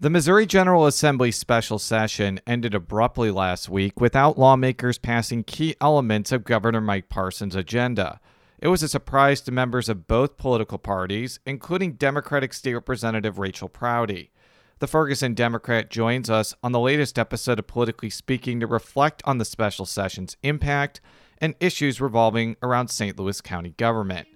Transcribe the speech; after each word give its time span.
The 0.00 0.10
Missouri 0.10 0.46
General 0.46 0.86
Assembly 0.86 1.32
special 1.32 1.80
session 1.80 2.38
ended 2.46 2.72
abruptly 2.72 3.32
last 3.32 3.68
week 3.68 4.00
without 4.00 4.38
lawmakers 4.38 4.96
passing 4.96 5.42
key 5.42 5.74
elements 5.80 6.30
of 6.30 6.44
Governor 6.44 6.80
Mike 6.80 7.08
Parson's 7.08 7.56
agenda. 7.56 8.20
It 8.60 8.68
was 8.68 8.84
a 8.84 8.88
surprise 8.88 9.40
to 9.40 9.50
members 9.50 9.88
of 9.88 10.06
both 10.06 10.36
political 10.36 10.78
parties, 10.78 11.40
including 11.44 11.94
Democratic 11.94 12.54
State 12.54 12.74
Representative 12.74 13.38
Raychel 13.38 13.72
Proudie. 13.72 14.30
The 14.78 14.86
Ferguson 14.86 15.34
Democrat 15.34 15.90
joins 15.90 16.30
us 16.30 16.54
on 16.62 16.70
the 16.70 16.78
latest 16.78 17.18
episode 17.18 17.58
of 17.58 17.66
Politically 17.66 18.10
Speaking 18.10 18.60
to 18.60 18.68
reflect 18.68 19.20
on 19.24 19.38
the 19.38 19.44
special 19.44 19.84
session's 19.84 20.36
impact 20.44 21.00
and 21.38 21.56
issues 21.58 22.00
revolving 22.00 22.54
around 22.62 22.86
St. 22.86 23.18
Louis 23.18 23.40
County 23.40 23.70
government. 23.70 24.28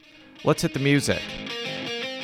Let's 0.45 0.63
hit 0.63 0.75
the 0.75 0.81
music. 0.81 1.23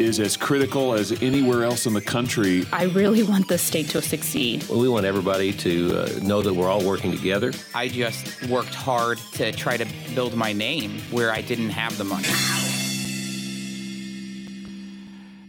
is 0.00 0.18
as 0.18 0.36
critical 0.36 0.94
as 0.94 1.12
anywhere 1.22 1.62
else 1.62 1.86
in 1.86 1.92
the 1.92 2.00
country. 2.00 2.64
I 2.72 2.84
really 2.84 3.22
want 3.22 3.48
the 3.48 3.58
state 3.58 3.88
to 3.90 4.00
succeed. 4.00 4.66
Well, 4.68 4.80
we 4.80 4.88
want 4.88 5.04
everybody 5.04 5.52
to 5.52 6.00
uh, 6.00 6.08
know 6.22 6.40
that 6.42 6.54
we're 6.54 6.68
all 6.68 6.84
working 6.84 7.12
together. 7.12 7.52
I 7.74 7.88
just 7.88 8.48
worked 8.48 8.74
hard 8.74 9.18
to 9.34 9.52
try 9.52 9.76
to 9.76 9.86
build 10.14 10.34
my 10.34 10.52
name 10.52 11.00
where 11.10 11.30
I 11.30 11.42
didn't 11.42 11.70
have 11.70 11.96
the 11.98 12.04
money. 12.04 12.28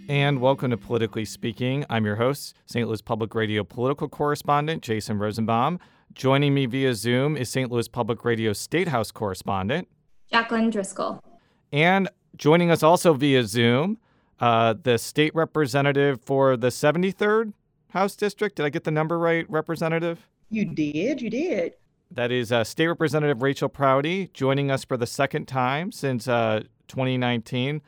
And 0.10 0.42
welcome 0.42 0.72
to 0.72 0.78
Politically 0.78 1.24
Speaking. 1.24 1.86
I'm 1.90 2.06
your 2.06 2.18
host, 2.18 2.54
St. 2.66 2.86
Louis 2.86 3.02
Public 3.02 3.34
Radio 3.34 3.64
political 3.64 4.10
correspondent 4.10 4.84
Jason 4.84 5.18
Rosenbaum. 5.18 5.80
Joining 6.14 6.54
me 6.54 6.66
via 6.66 6.94
Zoom 6.94 7.38
is 7.38 7.50
St. 7.50 7.72
Louis 7.72 7.88
Public 7.88 8.26
Radio 8.26 8.52
State 8.52 8.90
House 8.90 9.12
correspondent 9.12 9.88
Jaclyn 10.32 10.70
Driscoll. 10.70 11.24
And 11.72 12.10
joining 12.36 12.70
us 12.70 12.84
also 12.84 13.14
via 13.14 13.46
Zoom 13.46 13.98
uh, 14.42 14.73
the 14.81 14.97
state 14.97 15.34
representative 15.36 16.20
for 16.22 16.58
the 16.58 16.67
73rd 16.67 17.53
House 17.92 18.16
District. 18.16 18.56
Did 18.56 18.66
I 18.66 18.70
get 18.70 18.84
the 18.84 18.92
number 18.92 19.20
right, 19.20 19.50
Representative? 19.50 20.28
You 20.50 20.66
did. 20.66 21.22
You 21.22 21.30
did. 21.30 21.73
That 22.09 22.31
is 22.31 22.52
uh, 22.52 22.64
State 22.66 22.88
Representative 22.88 23.38
Raychel 23.38 23.72
Proudie 23.72 24.31
joining 24.34 24.69
us 24.69 24.84
for 24.84 24.97
the 24.97 25.06
second 25.06 25.45
time 25.47 25.92
since 25.92 26.28
uh, 26.28 26.64
2019. 26.88 27.81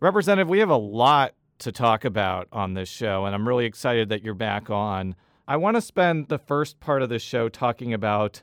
Representative, 0.00 0.48
we 0.48 0.60
have 0.60 0.70
a 0.70 0.76
lot 0.76 1.34
to 1.58 1.72
talk 1.72 2.04
about 2.04 2.46
on 2.52 2.74
this 2.74 2.88
show, 2.88 3.24
and 3.24 3.34
I'm 3.34 3.48
really 3.48 3.64
excited 3.64 4.10
that 4.10 4.22
you're 4.22 4.34
back 4.34 4.68
on. 4.68 5.16
I 5.48 5.56
want 5.56 5.76
to 5.76 5.80
spend 5.80 6.28
the 6.28 6.38
first 6.38 6.78
part 6.78 7.02
of 7.02 7.08
the 7.08 7.18
show 7.18 7.48
talking 7.48 7.94
about 7.94 8.42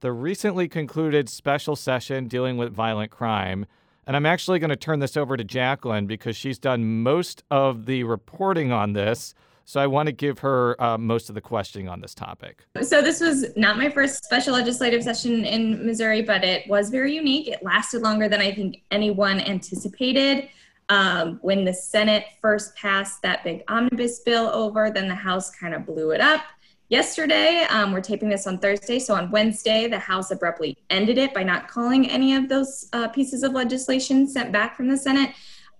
the 0.00 0.12
recently 0.12 0.68
concluded 0.68 1.28
special 1.28 1.76
session 1.76 2.26
dealing 2.26 2.56
with 2.56 2.72
violent 2.72 3.10
crime 3.10 3.66
and 4.06 4.16
I'm 4.16 4.26
actually 4.26 4.58
going 4.58 4.70
to 4.70 4.76
turn 4.76 5.00
this 5.00 5.16
over 5.16 5.36
to 5.36 5.44
Jaclyn 5.44 6.06
because 6.06 6.36
she's 6.36 6.58
done 6.58 7.02
most 7.02 7.42
of 7.50 7.86
the 7.86 8.04
reporting 8.04 8.72
on 8.72 8.92
this. 8.92 9.34
So 9.66 9.80
I 9.80 9.86
want 9.86 10.08
to 10.08 10.12
give 10.12 10.40
her 10.40 10.80
uh, 10.82 10.98
most 10.98 11.30
of 11.30 11.34
the 11.34 11.40
questioning 11.40 11.88
on 11.88 12.00
this 12.02 12.14
topic. 12.14 12.66
So 12.82 13.00
this 13.00 13.20
was 13.20 13.46
not 13.56 13.78
my 13.78 13.88
first 13.88 14.24
special 14.24 14.52
legislative 14.52 15.02
session 15.02 15.46
in 15.46 15.86
Missouri, 15.86 16.20
but 16.20 16.44
it 16.44 16.68
was 16.68 16.90
very 16.90 17.14
unique. 17.14 17.48
It 17.48 17.62
lasted 17.62 18.02
longer 18.02 18.28
than 18.28 18.40
I 18.40 18.52
think 18.52 18.82
anyone 18.90 19.40
anticipated. 19.40 20.48
Um, 20.90 21.38
when 21.40 21.64
the 21.64 21.72
Senate 21.72 22.26
first 22.42 22.76
passed 22.76 23.22
that 23.22 23.42
big 23.42 23.62
omnibus 23.68 24.20
bill 24.20 24.50
over, 24.52 24.90
then 24.90 25.08
the 25.08 25.14
House 25.14 25.50
kind 25.50 25.72
of 25.72 25.86
blew 25.86 26.10
it 26.10 26.20
up 26.20 26.42
yesterday. 26.88 27.66
Um, 27.70 27.92
we're 27.92 28.00
taping 28.00 28.28
this 28.28 28.46
on 28.46 28.58
Thursday. 28.58 28.98
So 28.98 29.14
on 29.14 29.30
Wednesday, 29.30 29.88
the 29.88 29.98
House 29.98 30.30
abruptly 30.30 30.76
ended 30.90 31.18
it 31.18 31.32
by 31.34 31.42
not 31.42 31.68
calling 31.68 32.08
any 32.10 32.34
of 32.34 32.48
those 32.48 32.88
uh, 32.92 33.08
pieces 33.08 33.42
of 33.42 33.52
legislation 33.52 34.28
sent 34.28 34.52
back 34.52 34.76
from 34.76 34.88
the 34.88 34.96
Senate. 34.96 35.30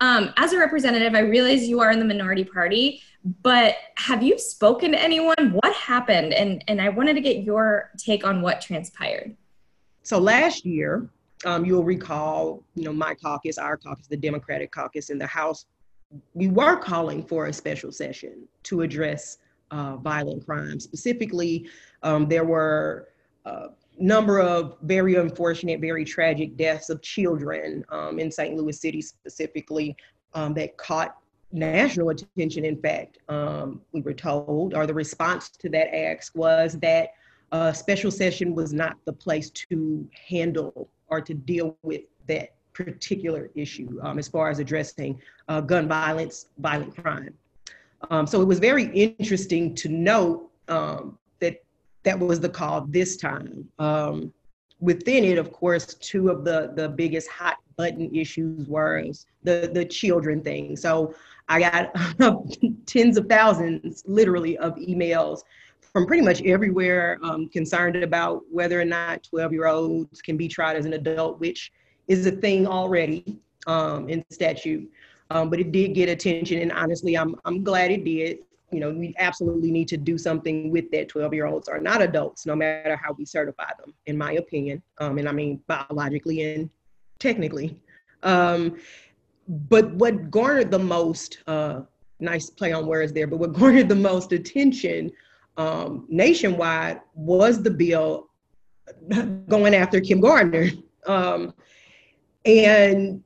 Um, 0.00 0.32
as 0.36 0.52
a 0.52 0.58
representative, 0.58 1.14
I 1.14 1.20
realize 1.20 1.68
you 1.68 1.80
are 1.80 1.90
in 1.90 1.98
the 1.98 2.04
minority 2.04 2.44
party, 2.44 3.02
but 3.42 3.76
have 3.96 4.22
you 4.22 4.38
spoken 4.38 4.92
to 4.92 5.00
anyone? 5.00 5.52
What 5.52 5.72
happened? 5.74 6.34
And, 6.34 6.64
and 6.68 6.80
I 6.80 6.88
wanted 6.88 7.14
to 7.14 7.20
get 7.20 7.44
your 7.44 7.90
take 7.96 8.24
on 8.24 8.42
what 8.42 8.60
transpired. 8.60 9.36
So 10.02 10.18
last 10.18 10.66
year, 10.66 11.08
um, 11.46 11.64
you'll 11.64 11.84
recall, 11.84 12.62
you 12.74 12.84
know, 12.84 12.92
my 12.92 13.14
caucus, 13.14 13.58
our 13.58 13.76
caucus, 13.76 14.06
the 14.06 14.16
Democratic 14.16 14.72
caucus 14.72 15.10
in 15.10 15.18
the 15.18 15.26
House, 15.26 15.66
we 16.34 16.48
were 16.48 16.76
calling 16.76 17.24
for 17.24 17.46
a 17.46 17.52
special 17.52 17.90
session 17.90 18.46
to 18.64 18.82
address 18.82 19.38
uh, 19.74 19.96
violent 19.96 20.46
crime. 20.46 20.78
Specifically, 20.78 21.68
um, 22.02 22.28
there 22.28 22.44
were 22.44 23.08
a 23.44 23.68
number 23.98 24.40
of 24.40 24.76
very 24.82 25.16
unfortunate, 25.16 25.80
very 25.80 26.04
tragic 26.04 26.56
deaths 26.56 26.90
of 26.90 27.02
children 27.02 27.84
um, 27.88 28.18
in 28.18 28.30
St. 28.30 28.56
Louis 28.56 28.78
City 28.78 29.02
specifically 29.02 29.96
um, 30.34 30.54
that 30.54 30.76
caught 30.76 31.16
national 31.52 32.10
attention. 32.10 32.64
In 32.64 32.80
fact, 32.80 33.18
um, 33.28 33.80
we 33.92 34.00
were 34.00 34.14
told, 34.14 34.74
or 34.74 34.86
the 34.86 34.94
response 34.94 35.50
to 35.50 35.68
that 35.70 35.94
ask 35.94 36.34
was 36.36 36.78
that 36.78 37.10
a 37.52 37.74
special 37.74 38.10
session 38.10 38.54
was 38.54 38.72
not 38.72 38.96
the 39.04 39.12
place 39.12 39.50
to 39.50 40.08
handle 40.28 40.88
or 41.08 41.20
to 41.20 41.34
deal 41.34 41.76
with 41.82 42.02
that 42.26 42.54
particular 42.72 43.50
issue 43.54 44.00
um, 44.02 44.18
as 44.18 44.26
far 44.26 44.50
as 44.50 44.58
addressing 44.58 45.20
uh, 45.48 45.60
gun 45.60 45.86
violence, 45.88 46.46
violent 46.58 46.96
crime. 46.96 47.34
Um, 48.10 48.26
so 48.26 48.40
it 48.40 48.46
was 48.46 48.58
very 48.58 48.84
interesting 48.84 49.74
to 49.76 49.88
note 49.88 50.50
um, 50.68 51.18
that 51.40 51.62
that 52.02 52.18
was 52.18 52.40
the 52.40 52.48
call 52.48 52.82
this 52.82 53.16
time. 53.16 53.68
Um, 53.78 54.32
within 54.80 55.24
it, 55.24 55.38
of 55.38 55.52
course, 55.52 55.94
two 55.94 56.28
of 56.28 56.44
the, 56.44 56.72
the 56.74 56.88
biggest 56.88 57.28
hot 57.28 57.56
button 57.76 58.14
issues 58.14 58.68
were 58.68 59.02
the, 59.42 59.70
the 59.72 59.84
children 59.84 60.42
thing. 60.42 60.76
So 60.76 61.14
I 61.48 61.60
got 61.60 61.94
tens 62.86 63.16
of 63.16 63.26
thousands, 63.28 64.02
literally, 64.06 64.56
of 64.58 64.74
emails 64.76 65.40
from 65.80 66.06
pretty 66.06 66.22
much 66.22 66.42
everywhere 66.42 67.18
um, 67.22 67.48
concerned 67.48 67.96
about 67.96 68.42
whether 68.50 68.80
or 68.80 68.84
not 68.84 69.22
12 69.22 69.52
year 69.52 69.66
olds 69.66 70.20
can 70.20 70.36
be 70.36 70.48
tried 70.48 70.76
as 70.76 70.86
an 70.86 70.94
adult, 70.94 71.40
which 71.40 71.72
is 72.08 72.26
a 72.26 72.30
thing 72.30 72.66
already 72.66 73.38
um, 73.66 74.08
in 74.08 74.24
statute 74.30 74.90
um, 75.30 75.50
but 75.50 75.60
it 75.60 75.72
did 75.72 75.94
get 75.94 76.08
attention, 76.08 76.60
and 76.60 76.72
honestly, 76.72 77.16
I'm 77.16 77.36
I'm 77.44 77.62
glad 77.62 77.90
it 77.90 78.04
did. 78.04 78.38
You 78.70 78.80
know, 78.80 78.90
we 78.90 79.14
absolutely 79.18 79.70
need 79.70 79.88
to 79.88 79.96
do 79.96 80.18
something 80.18 80.70
with 80.70 80.90
that. 80.90 81.08
12 81.08 81.32
year 81.32 81.46
olds 81.46 81.68
are 81.68 81.80
not 81.80 82.02
adults, 82.02 82.44
no 82.44 82.56
matter 82.56 82.96
how 82.96 83.12
we 83.12 83.24
certify 83.24 83.70
them, 83.78 83.94
in 84.06 84.18
my 84.18 84.32
opinion. 84.32 84.82
Um, 84.98 85.18
and 85.18 85.28
I 85.28 85.32
mean 85.32 85.60
biologically 85.66 86.42
and 86.42 86.70
technically. 87.18 87.78
Um, 88.22 88.78
but 89.48 89.92
what 89.94 90.30
garnered 90.30 90.70
the 90.70 90.78
most, 90.78 91.38
uh, 91.46 91.82
nice 92.18 92.50
play 92.50 92.72
on 92.72 92.86
words 92.86 93.12
there, 93.12 93.26
but 93.26 93.38
what 93.38 93.52
garnered 93.60 93.88
the 93.88 93.94
most 93.94 94.32
attention 94.32 95.12
um, 95.56 96.06
nationwide 96.08 97.00
was 97.14 97.62
the 97.62 97.70
bill 97.70 98.30
going 99.48 99.74
after 99.74 100.00
Kim 100.00 100.20
Gardner. 100.20 100.70
Um, 101.06 101.54
and 102.44 103.22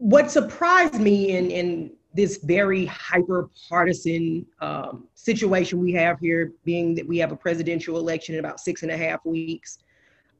what 0.00 0.30
surprised 0.30 0.98
me 0.98 1.36
in, 1.36 1.50
in 1.50 1.92
this 2.14 2.38
very 2.38 2.86
hyper 2.86 3.50
partisan 3.68 4.46
um, 4.62 5.06
situation 5.14 5.78
we 5.78 5.92
have 5.92 6.18
here, 6.18 6.54
being 6.64 6.94
that 6.94 7.06
we 7.06 7.18
have 7.18 7.32
a 7.32 7.36
presidential 7.36 7.98
election 7.98 8.34
in 8.34 8.40
about 8.40 8.60
six 8.60 8.82
and 8.82 8.90
a 8.90 8.96
half 8.96 9.22
weeks, 9.26 9.80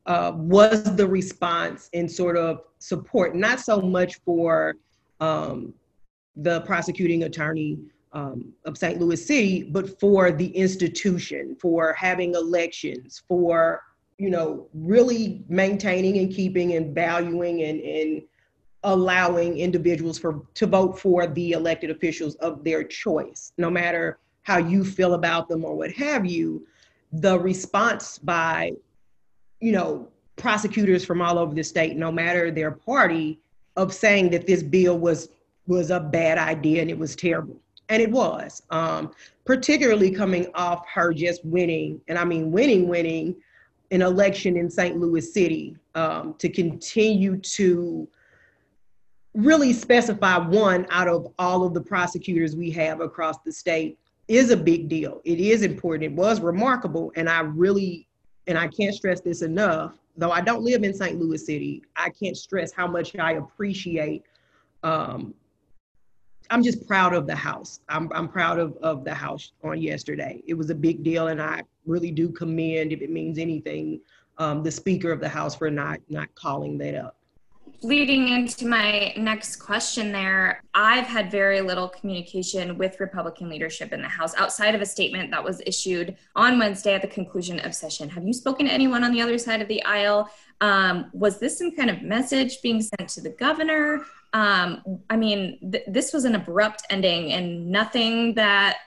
uh, 0.07 0.33
was 0.35 0.97
the 0.97 1.07
response 1.07 1.91
and 1.93 2.11
sort 2.11 2.39
of 2.39 2.63
support, 2.79 3.37
not 3.37 3.61
so 3.61 3.83
much 3.83 4.19
for 4.25 4.77
um, 5.21 5.75
the 6.37 6.63
prosecuting 6.63 7.25
attorney 7.25 7.79
um, 8.15 8.55
of 8.65 8.79
St. 8.79 8.99
Louis 8.99 9.23
City, 9.23 9.63
but 9.63 10.01
for 10.01 10.33
the 10.33 10.49
institution, 10.57 11.55
for 11.61 11.93
having 11.93 12.35
elections, 12.35 13.23
for 13.29 13.83
you 14.17 14.31
know 14.31 14.69
really 14.73 15.45
maintaining 15.49 16.17
and 16.17 16.33
keeping 16.33 16.73
and 16.75 16.95
valuing 16.95 17.63
and, 17.63 17.81
and 17.81 18.23
allowing 18.85 19.59
individuals 19.59 20.19
for 20.19 20.43
to 20.55 20.67
vote 20.67 20.99
for 20.99 21.27
the 21.27 21.53
elected 21.53 21.91
officials 21.91 22.35
of 22.37 22.65
their 22.65 22.83
choice, 22.83 23.53
no 23.59 23.71
matter 23.71 24.19
how 24.43 24.59
you 24.59 24.85
feel 24.85 25.15
about 25.15 25.49
them 25.49 25.65
or 25.65 25.75
what 25.77 25.93
have 25.93 26.25
you. 26.25 26.67
The 27.13 27.39
response 27.39 28.19
by, 28.19 28.73
you 29.61 29.73
know, 29.73 30.09
prosecutors 30.37 31.05
from 31.05 31.21
all 31.21 31.39
over 31.39 31.55
the 31.55 31.63
state, 31.63 31.97
no 31.97 32.11
matter 32.11 32.51
their 32.51 32.71
party, 32.71 33.39
of 33.77 33.93
saying 33.93 34.31
that 34.31 34.47
this 34.47 34.63
bill 34.63 34.99
was 34.99 35.29
was 35.67 35.91
a 35.91 36.01
bad 36.01 36.39
idea 36.39 36.81
and 36.81 36.91
it 36.91 36.99
was 36.99 37.15
terrible, 37.15 37.57
and 37.91 38.03
it 38.03 38.11
was, 38.11 38.63
um, 38.71 39.13
particularly 39.45 40.11
coming 40.11 40.47
off 40.55 40.85
her 40.89 41.13
just 41.13 41.45
winning, 41.45 42.01
and 42.09 42.19
I 42.19 42.25
mean 42.25 42.51
winning, 42.51 42.89
winning 42.89 43.37
an 43.93 44.03
election 44.03 44.57
in 44.57 44.71
St. 44.71 44.97
Louis 44.97 45.33
City 45.33 45.77
um, 45.95 46.35
to 46.39 46.49
continue 46.49 47.37
to 47.39 48.09
really 49.35 49.73
specify 49.73 50.39
one 50.39 50.87
out 50.91 51.09
of 51.09 51.33
all 51.39 51.65
of 51.65 51.75
the 51.75 51.81
prosecutors 51.81 52.57
we 52.57 52.71
have 52.71 53.01
across 53.01 53.39
the 53.45 53.53
state 53.53 53.99
is 54.29 54.51
a 54.51 54.57
big 54.57 54.89
deal. 54.89 55.21
It 55.25 55.41
is 55.41 55.63
important. 55.63 56.05
It 56.05 56.17
was 56.17 56.41
remarkable. 56.41 57.13
And 57.17 57.29
I 57.29 57.41
really, 57.41 58.07
and 58.47 58.59
I 58.59 58.69
can't 58.69 58.95
stress 58.95 59.21
this 59.21 59.43
enough, 59.43 59.99
though 60.17 60.31
I 60.31 60.41
don't 60.41 60.63
live 60.63 60.83
in 60.83 60.95
St. 60.95 61.19
Louis 61.19 61.45
City, 61.45 61.83
I 61.97 62.11
can't 62.11 62.37
stress 62.37 62.73
how 62.73 62.87
much 62.87 63.17
I 63.17 63.33
appreciate. 63.33 64.25
Um, 64.83 65.35
I'm 66.49 66.63
just 66.65 66.87
proud 66.87 67.15
of 67.15 67.29
the 67.29 67.37
House. 67.37 67.81
I'm, 67.89 68.11
I'm 68.13 68.29
proud 68.29 68.59
of, 68.59 68.77
of 68.79 69.05
the 69.05 69.15
House 69.15 69.53
on 69.63 69.81
yesterday. 69.81 70.43
It 70.47 70.55
was 70.55 70.71
a 70.71 70.75
big 70.75 71.05
deal, 71.05 71.29
and 71.29 71.41
I 71.41 71.63
really 71.87 72.11
do 72.11 72.29
commend, 72.31 72.93
if 72.93 73.03
it 73.03 73.11
means 73.11 73.39
anything, 73.39 74.01
um, 74.39 74.65
the 74.65 74.71
Speaker 74.71 75.13
of 75.13 75.21
the 75.21 75.29
House 75.29 75.55
for 75.55 75.71
not 75.71 76.01
not 76.09 76.35
calling 76.35 76.79
that 76.79 76.95
up 76.95 77.20
leading 77.83 78.29
into 78.29 78.67
my 78.67 79.13
next 79.17 79.57
question 79.57 80.13
there, 80.13 80.63
I've 80.75 81.07
had 81.07 81.31
very 81.31 81.61
little 81.61 81.89
communication 81.89 82.77
with 82.77 83.01
Republican 83.01 83.49
leadership 83.49 83.93
in 83.93 84.03
the 84.03 84.09
House 84.09 84.35
outside 84.37 84.75
of 84.75 84.81
a 84.81 84.87
statement 84.87 85.31
that 85.31 85.43
was 85.43 85.63
issued 85.65 86.17
on 86.37 86.59
Wednesday 86.59 86.95
at 86.95 87.03
the 87.03 87.09
conclusion 87.09 87.59
of 87.61 87.75
session. 87.75 88.09
Have 88.11 88.25
you 88.25 88.33
spoken 88.33 88.67
to 88.67 88.73
anyone 88.73 89.03
on 89.03 89.13
the 89.13 89.23
other 89.23 89.39
side 89.39 89.63
of 89.63 89.69
the 89.69 89.83
aisle? 89.85 90.31
Um, 90.61 91.11
was 91.13 91.39
this 91.39 91.59
some 91.59 91.75
kind 91.75 91.89
of 91.89 92.03
message 92.03 92.61
being 92.63 92.83
sent 92.83 93.09
to 93.11 93.23
the 93.23 93.31
governor? 93.31 94.05
Um, 94.33 95.01
I 95.09 95.17
mean, 95.17 95.59
th- 95.73 95.85
this 95.89 96.13
was 96.13 96.25
an 96.25 96.35
abrupt 96.35 96.83
ending 96.91 97.33
and 97.33 97.71
nothing 97.71 98.35
that 98.35 98.79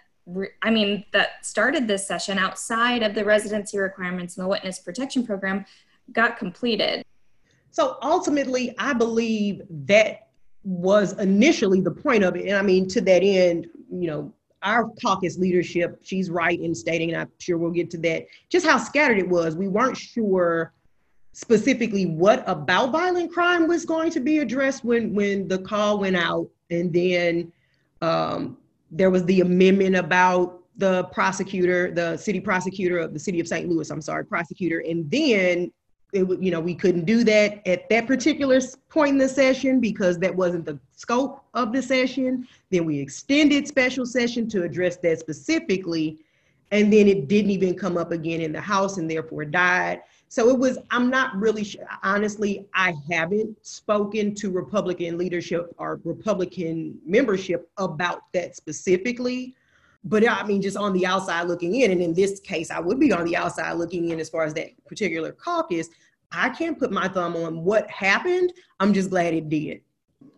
I 0.61 0.69
mean, 0.69 1.03
that 1.11 1.45
started 1.45 1.85
this 1.85 2.07
session 2.07 2.37
outside 2.37 3.03
of 3.03 3.13
the 3.13 3.25
residency 3.25 3.77
requirements 3.77 4.37
and 4.37 4.45
the 4.45 4.47
witness 4.47 4.79
protection 4.79 5.25
program 5.25 5.65
got 6.13 6.37
completed. 6.37 7.03
So 7.73 7.97
ultimately, 8.03 8.75
I 8.77 8.93
believe 8.93 9.63
that 9.87 10.27
was 10.63 11.13
initially 11.13 11.81
the 11.81 11.89
point 11.89 12.23
of 12.23 12.35
it. 12.35 12.45
And 12.45 12.55
I 12.55 12.61
mean, 12.61 12.87
to 12.89 13.01
that 13.01 13.23
end, 13.23 13.65
you 13.91 14.05
know, 14.05 14.31
our 14.61 14.89
caucus 15.01 15.39
leadership, 15.39 15.97
she's 16.03 16.29
right 16.29 16.61
in 16.61 16.75
stating, 16.75 17.11
and 17.11 17.19
I'm 17.19 17.31
sure 17.39 17.57
we'll 17.57 17.71
get 17.71 17.89
to 17.89 17.97
that, 17.97 18.27
just 18.47 18.67
how 18.67 18.77
scattered 18.77 19.17
it 19.17 19.27
was. 19.27 19.55
We 19.55 19.67
weren't 19.67 19.97
sure 19.97 20.71
specifically 21.31 22.05
what 22.05 22.43
about 22.47 22.91
violent 22.91 23.33
crime 23.33 23.67
was 23.67 23.85
going 23.85 24.11
to 24.11 24.19
be 24.19 24.37
addressed 24.37 24.85
when 24.85 25.15
when 25.15 25.47
the 25.47 25.57
call 25.57 25.97
went 25.97 26.15
out. 26.15 26.47
And 26.69 26.93
then 26.93 27.51
um, 28.03 28.55
there 28.91 29.09
was 29.09 29.25
the 29.25 29.41
amendment 29.41 29.95
about 29.95 30.59
the 30.77 31.05
prosecutor, 31.05 31.89
the 31.89 32.17
city 32.17 32.39
prosecutor 32.39 32.99
of 32.99 33.13
the 33.13 33.19
city 33.19 33.39
of 33.39 33.47
St. 33.47 33.67
Louis, 33.67 33.89
I'm 33.89 33.99
sorry, 33.99 34.25
prosecutor. 34.25 34.83
And 34.87 35.09
then 35.09 35.71
it 36.13 36.41
you 36.41 36.51
know 36.51 36.59
we 36.59 36.75
couldn't 36.75 37.05
do 37.05 37.23
that 37.23 37.65
at 37.67 37.89
that 37.89 38.07
particular 38.07 38.59
point 38.89 39.11
in 39.11 39.17
the 39.17 39.29
session 39.29 39.79
because 39.79 40.17
that 40.19 40.33
wasn't 40.35 40.65
the 40.65 40.79
scope 40.95 41.43
of 41.53 41.73
the 41.73 41.81
session. 41.81 42.47
Then 42.69 42.85
we 42.85 42.99
extended 42.99 43.67
special 43.67 44.05
session 44.05 44.47
to 44.49 44.63
address 44.63 44.97
that 44.97 45.19
specifically 45.19 46.19
and 46.71 46.91
then 46.91 47.07
it 47.07 47.27
didn't 47.27 47.51
even 47.51 47.75
come 47.75 47.97
up 47.97 48.11
again 48.11 48.41
in 48.41 48.51
the 48.51 48.59
house 48.59 48.97
and 48.97 49.09
therefore 49.09 49.45
died. 49.45 50.01
So 50.29 50.49
it 50.49 50.57
was 50.57 50.79
i'm 50.89 51.11
not 51.11 51.35
really 51.35 51.63
sure 51.63 51.85
honestly 52.01 52.65
i 52.73 52.95
haven't 53.09 53.55
spoken 53.65 54.33
to 54.35 54.49
republican 54.49 55.15
leadership 55.15 55.73
or 55.77 55.99
republican 56.03 56.97
membership 57.05 57.69
about 57.77 58.21
that 58.33 58.55
specifically 58.55 59.53
but 60.03 60.27
I 60.27 60.45
mean, 60.45 60.61
just 60.61 60.77
on 60.77 60.93
the 60.93 61.05
outside 61.05 61.47
looking 61.47 61.75
in, 61.75 61.91
and 61.91 62.01
in 62.01 62.13
this 62.13 62.39
case, 62.39 62.69
I 62.69 62.79
would 62.79 62.99
be 62.99 63.11
on 63.13 63.25
the 63.25 63.35
outside 63.35 63.73
looking 63.73 64.09
in 64.09 64.19
as 64.19 64.29
far 64.29 64.43
as 64.43 64.53
that 64.55 64.69
particular 64.85 65.31
caucus. 65.31 65.89
I 66.31 66.49
can't 66.49 66.77
put 66.77 66.91
my 66.91 67.07
thumb 67.07 67.35
on 67.35 67.63
what 67.63 67.89
happened. 67.89 68.51
I'm 68.79 68.93
just 68.93 69.09
glad 69.09 69.33
it 69.33 69.49
did. 69.49 69.81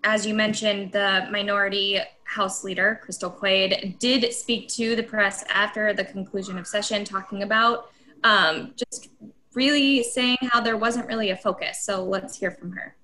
As 0.03 0.25
you 0.25 0.33
mentioned, 0.33 0.91
the 0.91 1.27
minority 1.31 2.00
House 2.25 2.63
leader, 2.63 3.00
Crystal 3.03 3.29
Quade, 3.29 3.95
did 4.00 4.31
speak 4.33 4.67
to 4.69 4.95
the 4.95 5.03
press 5.03 5.44
after 5.50 5.94
the 5.94 6.03
conclusion 6.03 6.57
of 6.57 6.67
session, 6.67 7.06
talking 7.06 7.44
about 7.44 7.89
um, 8.23 8.73
just 8.75 9.09
really 9.53 10.03
saying 10.03 10.38
how 10.41 10.59
there 10.59 10.77
wasn't 10.77 11.07
really 11.07 11.29
a 11.29 11.38
focus. 11.38 11.81
So 11.83 12.03
let's 12.03 12.38
hear 12.38 12.51
from 12.51 12.71
her. 12.73 12.95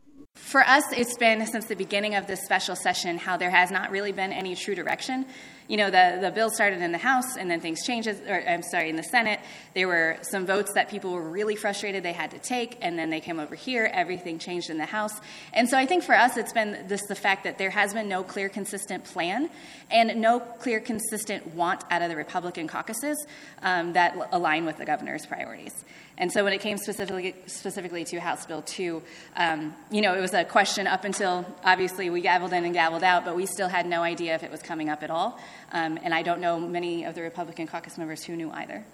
For 0.42 0.62
us, 0.62 0.84
it's 0.92 1.16
been 1.18 1.46
since 1.46 1.66
the 1.68 1.76
beginning 1.76 2.16
of 2.16 2.28
this 2.28 2.44
special 2.44 2.76
session 2.76 3.18
how 3.18 3.38
there 3.38 3.52
has 3.52 3.72
not 3.72 3.90
really 3.90 4.12
been 4.12 4.34
any 4.34 4.56
true 4.56 4.76
direction 4.76 5.26
you 5.72 5.78
know, 5.78 5.90
the, 5.90 6.18
the 6.20 6.32
bill 6.32 6.50
started 6.50 6.82
in 6.82 6.92
the 6.92 6.98
House 6.98 7.38
and 7.38 7.50
then 7.50 7.62
things 7.62 7.86
changed, 7.86 8.10
or 8.10 8.44
I'm 8.46 8.62
sorry, 8.62 8.90
in 8.90 8.98
the 8.98 9.04
Senate. 9.04 9.40
There 9.74 9.88
were 9.88 10.18
some 10.22 10.46
votes 10.46 10.74
that 10.74 10.90
people 10.90 11.14
were 11.14 11.30
really 11.30 11.56
frustrated 11.56 12.04
they 12.04 12.12
had 12.12 12.32
to 12.32 12.40
take, 12.40 12.78
and 12.82 13.00
then 13.00 13.10
they 13.10 13.22
came 13.22 13.40
over 13.40 13.56
here. 13.56 13.90
Everything 13.94 14.38
changed 14.38 14.70
in 14.70 14.78
the 14.78 14.86
House. 14.86 15.14
And 15.54 15.70
so 15.70 15.78
I 15.78 15.86
think 15.86 16.04
for 16.04 16.14
us, 16.14 16.36
it's 16.36 16.52
been 16.52 16.88
this 16.90 17.02
the 17.08 17.16
fact 17.16 17.46
that 17.46 17.58
there 17.58 17.70
has 17.70 17.94
been 17.94 18.10
no 18.10 18.22
clear, 18.22 18.50
consistent 18.50 19.06
plan 19.06 19.50
and 19.90 20.20
no 20.20 20.42
clear, 20.42 20.82
consistent 20.82 21.56
want 21.56 21.86
out 21.90 22.02
of 22.02 22.10
the 22.10 22.18
Republican 22.18 22.68
caucuses 22.68 23.26
um, 23.62 23.94
that 23.94 24.18
align 24.34 24.66
with 24.66 24.76
the 24.76 24.86
governor's 24.86 25.26
priorities. 25.26 25.86
And 26.22 26.32
so 26.32 26.44
when 26.44 26.54
it 26.54 26.62
came 26.62 26.78
specifically, 26.78 27.34
specifically 27.48 28.04
to 28.06 28.20
House 28.20 28.46
Bill 28.46 28.62
2, 28.62 29.02
um, 29.38 29.74
you 29.90 30.02
know, 30.02 30.14
it 30.14 30.22
was 30.22 30.36
a 30.36 30.46
question 30.46 30.86
up 30.86 31.04
until 31.04 31.44
obviously 31.64 32.12
we 32.12 32.22
gavelled 32.22 32.54
in 32.54 32.64
and 32.64 32.76
gavelled 32.76 33.02
out, 33.02 33.26
but 33.26 33.36
we 33.36 33.48
still 33.48 33.68
had 33.68 33.88
no 33.88 34.04
idea 34.04 34.36
if 34.36 34.44
it 34.44 34.52
was 34.52 34.62
coming 34.62 34.88
up 34.88 35.02
at 35.02 35.10
all. 35.10 35.40
Um, 35.72 35.98
and 36.04 36.14
I 36.14 36.22
don't 36.22 36.40
know 36.40 36.60
many 36.60 37.06
of 37.06 37.16
the 37.16 37.24
Republican 37.24 37.66
caucus 37.66 37.98
members 37.98 38.24
who 38.24 38.36
knew 38.36 38.52
either. 38.52 38.86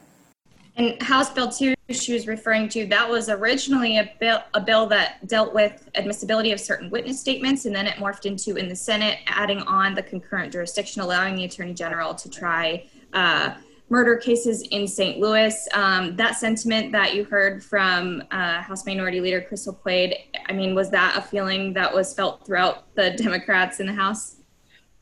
And 0.77 1.01
House 1.03 1.29
Bill 1.29 1.51
2, 1.51 1.73
she 1.89 2.13
was 2.13 2.27
referring 2.27 2.69
to, 2.69 2.85
that 2.85 3.09
was 3.09 3.27
originally 3.27 3.97
a 3.97 4.09
bill, 4.21 4.39
a 4.53 4.61
bill 4.61 4.85
that 4.85 5.27
dealt 5.27 5.53
with 5.53 5.89
admissibility 5.95 6.53
of 6.53 6.61
certain 6.61 6.89
witness 6.89 7.19
statements, 7.19 7.65
and 7.65 7.75
then 7.75 7.87
it 7.87 7.95
morphed 7.95 8.25
into 8.25 8.55
in 8.55 8.69
the 8.69 8.75
Senate, 8.75 9.19
adding 9.27 9.59
on 9.63 9.95
the 9.95 10.03
concurrent 10.03 10.53
jurisdiction, 10.53 11.01
allowing 11.01 11.35
the 11.35 11.43
Attorney 11.43 11.73
General 11.73 12.15
to 12.15 12.29
try 12.29 12.85
uh, 13.11 13.53
murder 13.89 14.17
cases 14.17 14.63
in 14.63 14.87
St. 14.87 15.19
Louis. 15.19 15.67
Um, 15.73 16.15
that 16.17 16.35
sentiment 16.35 16.91
that 16.91 17.15
you 17.15 17.23
heard 17.23 17.63
from 17.63 18.23
uh, 18.31 18.61
House 18.61 18.85
Minority 18.85 19.21
Leader 19.21 19.41
Crystal 19.41 19.73
Quade, 19.73 20.15
I 20.47 20.53
mean, 20.53 20.75
was 20.75 20.89
that 20.91 21.17
a 21.17 21.21
feeling 21.21 21.73
that 21.73 21.93
was 21.93 22.13
felt 22.13 22.45
throughout 22.45 22.93
the 22.95 23.11
Democrats 23.17 23.79
in 23.79 23.87
the 23.87 23.93
House? 23.93 24.37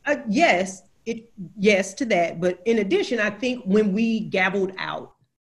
Uh, 0.04 0.16
yes, 0.28 0.82
it 1.04 1.30
yes 1.56 1.94
to 1.94 2.04
that. 2.06 2.40
But 2.40 2.60
in 2.64 2.78
addition, 2.78 3.18
I 3.18 3.30
think 3.30 3.64
when 3.64 3.92
we 3.92 4.20
gabbled 4.20 4.72
out, 4.78 5.14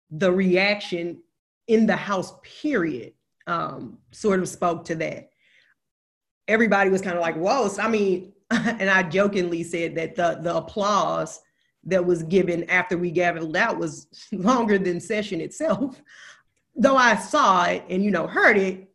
the 0.09 0.31
reaction 0.31 1.21
in 1.67 1.85
the 1.85 1.95
House 1.95 2.33
period 2.43 3.13
um, 3.47 3.97
sort 4.11 4.41
of 4.41 4.49
spoke 4.49 4.83
to 4.85 4.95
that. 4.95 5.29
Everybody 6.49 6.89
was 6.89 7.01
kind 7.01 7.15
of 7.15 7.21
like, 7.21 7.35
"Whoa!" 7.35 7.69
So, 7.69 7.81
I 7.81 7.87
mean, 7.87 8.33
and 8.51 8.89
I 8.89 9.03
jokingly 9.03 9.63
said 9.63 9.95
that 9.95 10.15
the 10.15 10.39
the 10.41 10.55
applause 10.55 11.39
that 11.85 12.05
was 12.05 12.23
given 12.23 12.69
after 12.69 12.97
we 12.97 13.11
gavelled 13.11 13.55
out 13.55 13.77
was 13.77 14.07
longer 14.31 14.77
than 14.77 14.99
session 14.99 15.41
itself. 15.41 16.01
Though 16.75 16.97
I 16.97 17.15
saw 17.15 17.65
it 17.65 17.83
and 17.89 18.03
you 18.03 18.11
know 18.11 18.27
heard 18.27 18.57
it, 18.57 18.89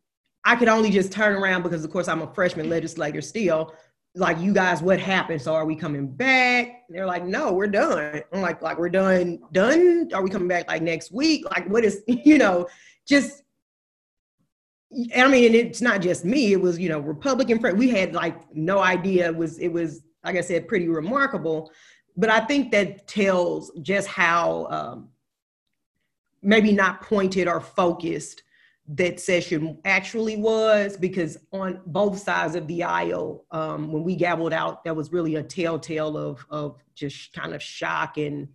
I 0.44 0.56
could 0.56 0.68
only 0.68 0.90
just 0.90 1.12
turn 1.12 1.34
around 1.34 1.62
because 1.62 1.84
of 1.84 1.90
course 1.90 2.08
I'm 2.08 2.22
a 2.22 2.32
freshman 2.32 2.70
legislator 2.70 3.20
still. 3.20 3.74
Like 4.14 4.40
you 4.40 4.54
guys, 4.54 4.80
what 4.80 4.98
happened? 4.98 5.42
So 5.42 5.54
are 5.54 5.66
we 5.66 5.76
coming 5.76 6.06
back? 6.06 6.84
And 6.88 6.96
they're 6.96 7.06
like, 7.06 7.24
no, 7.24 7.52
we're 7.52 7.66
done. 7.66 8.22
I'm 8.32 8.40
like, 8.40 8.62
like 8.62 8.78
we're 8.78 8.88
done, 8.88 9.40
done. 9.52 10.08
Are 10.14 10.22
we 10.22 10.30
coming 10.30 10.48
back 10.48 10.68
like 10.68 10.80
next 10.80 11.12
week? 11.12 11.44
Like 11.44 11.68
what 11.68 11.84
is, 11.84 12.02
you 12.06 12.38
know, 12.38 12.66
just 13.06 13.42
I 15.14 15.26
mean, 15.26 15.54
it's 15.54 15.82
not 15.82 16.00
just 16.00 16.24
me. 16.24 16.52
It 16.52 16.60
was, 16.60 16.78
you 16.78 16.88
know, 16.88 17.00
Republican. 17.00 17.60
We 17.76 17.90
had 17.90 18.14
like 18.14 18.54
no 18.54 18.78
idea. 18.78 19.26
It 19.26 19.36
was 19.36 19.58
it 19.58 19.68
was 19.68 20.02
like 20.24 20.36
I 20.36 20.40
said, 20.40 20.68
pretty 20.68 20.88
remarkable 20.88 21.70
but 22.16 22.30
I 22.30 22.40
think 22.40 22.72
that 22.72 23.06
tells 23.06 23.70
just 23.82 24.08
how 24.08 24.66
um, 24.70 25.08
maybe 26.42 26.72
not 26.72 27.02
pointed 27.02 27.48
or 27.48 27.60
focused 27.60 28.42
that 28.88 29.18
session 29.18 29.78
actually 29.84 30.36
was 30.36 30.96
because 30.96 31.38
on 31.52 31.80
both 31.86 32.18
sides 32.18 32.54
of 32.54 32.66
the 32.68 32.84
aisle 32.84 33.44
um, 33.50 33.90
when 33.90 34.04
we 34.04 34.14
gabbled 34.14 34.52
out 34.52 34.84
that 34.84 34.94
was 34.94 35.12
really 35.12 35.34
a 35.34 35.42
telltale 35.42 36.16
of 36.16 36.46
of 36.50 36.80
just 36.94 37.32
kind 37.32 37.52
of 37.52 37.60
shock 37.60 38.16
and 38.16 38.46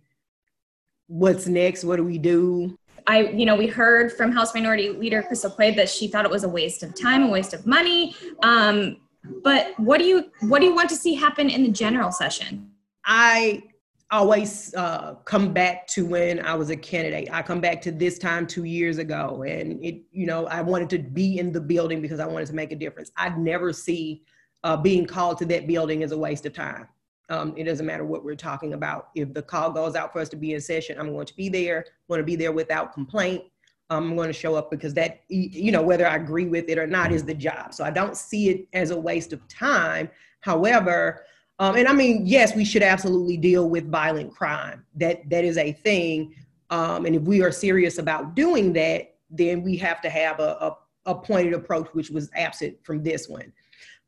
what's 1.06 1.46
next 1.46 1.84
what 1.84 1.96
do 1.96 2.04
we 2.04 2.16
do 2.16 2.76
I, 3.06 3.22
you 3.30 3.46
know, 3.46 3.56
we 3.56 3.66
heard 3.66 4.12
from 4.12 4.30
House 4.30 4.54
Minority 4.54 4.90
Leader 4.90 5.24
Crystal 5.24 5.50
Quade 5.50 5.76
that 5.76 5.88
she 5.88 6.06
thought 6.06 6.24
it 6.24 6.30
was 6.30 6.44
a 6.44 6.48
waste 6.48 6.84
of 6.84 6.94
time, 6.94 7.24
a 7.24 7.28
waste 7.28 7.52
of 7.52 7.66
money. 7.66 8.14
Um, 8.44 8.98
but 9.42 9.74
what 9.78 9.98
do 9.98 10.04
you 10.04 10.30
what 10.42 10.60
do 10.60 10.66
you 10.66 10.74
want 10.74 10.88
to 10.90 10.94
see 10.96 11.14
happen 11.14 11.50
in 11.50 11.64
the 11.64 11.70
general 11.70 12.12
session? 12.12 12.71
I 13.04 13.62
always 14.10 14.74
uh, 14.74 15.14
come 15.24 15.52
back 15.52 15.86
to 15.88 16.04
when 16.04 16.44
I 16.44 16.54
was 16.54 16.70
a 16.70 16.76
candidate. 16.76 17.28
I 17.32 17.42
come 17.42 17.60
back 17.60 17.80
to 17.82 17.90
this 17.90 18.18
time 18.18 18.46
two 18.46 18.64
years 18.64 18.98
ago, 18.98 19.42
and 19.42 19.82
it, 19.84 20.02
you 20.12 20.26
know, 20.26 20.46
I 20.46 20.60
wanted 20.60 20.90
to 20.90 20.98
be 20.98 21.38
in 21.38 21.50
the 21.50 21.60
building 21.60 22.02
because 22.02 22.20
I 22.20 22.26
wanted 22.26 22.46
to 22.48 22.54
make 22.54 22.72
a 22.72 22.76
difference. 22.76 23.10
I'd 23.16 23.38
never 23.38 23.72
see 23.72 24.22
uh, 24.64 24.76
being 24.76 25.06
called 25.06 25.38
to 25.38 25.46
that 25.46 25.66
building 25.66 26.02
as 26.02 26.12
a 26.12 26.18
waste 26.18 26.46
of 26.46 26.52
time. 26.52 26.86
Um, 27.30 27.54
it 27.56 27.64
doesn't 27.64 27.86
matter 27.86 28.04
what 28.04 28.24
we're 28.24 28.36
talking 28.36 28.74
about. 28.74 29.08
If 29.14 29.32
the 29.32 29.42
call 29.42 29.70
goes 29.70 29.96
out 29.96 30.12
for 30.12 30.20
us 30.20 30.28
to 30.30 30.36
be 30.36 30.52
in 30.52 30.60
session, 30.60 30.98
I'm 31.00 31.12
going 31.12 31.26
to 31.26 31.34
be 31.34 31.48
there. 31.48 31.86
Want 32.08 32.20
to 32.20 32.24
be 32.24 32.36
there 32.36 32.52
without 32.52 32.92
complaint. 32.92 33.44
I'm 33.88 34.16
going 34.16 34.28
to 34.28 34.34
show 34.34 34.54
up 34.54 34.70
because 34.70 34.94
that, 34.94 35.20
you 35.28 35.72
know, 35.72 35.82
whether 35.82 36.06
I 36.06 36.16
agree 36.16 36.46
with 36.46 36.68
it 36.68 36.78
or 36.78 36.86
not 36.86 37.12
is 37.12 37.24
the 37.24 37.34
job. 37.34 37.74
So 37.74 37.84
I 37.84 37.90
don't 37.90 38.16
see 38.16 38.48
it 38.50 38.68
as 38.72 38.90
a 38.90 38.98
waste 38.98 39.32
of 39.32 39.46
time. 39.48 40.10
However, 40.40 41.24
um, 41.62 41.76
and 41.76 41.86
I 41.86 41.92
mean, 41.92 42.26
yes, 42.26 42.56
we 42.56 42.64
should 42.64 42.82
absolutely 42.82 43.36
deal 43.36 43.68
with 43.68 43.88
violent 43.88 44.34
crime. 44.34 44.84
That 44.96 45.30
that 45.30 45.44
is 45.44 45.56
a 45.58 45.70
thing. 45.70 46.34
Um, 46.70 47.06
and 47.06 47.14
if 47.14 47.22
we 47.22 47.40
are 47.40 47.52
serious 47.52 47.98
about 47.98 48.34
doing 48.34 48.72
that, 48.72 49.14
then 49.30 49.62
we 49.62 49.76
have 49.76 50.00
to 50.00 50.10
have 50.10 50.40
a, 50.40 50.56
a, 50.60 50.76
a 51.06 51.14
pointed 51.14 51.54
approach, 51.54 51.86
which 51.92 52.10
was 52.10 52.30
absent 52.34 52.78
from 52.82 53.04
this 53.04 53.28
one. 53.28 53.52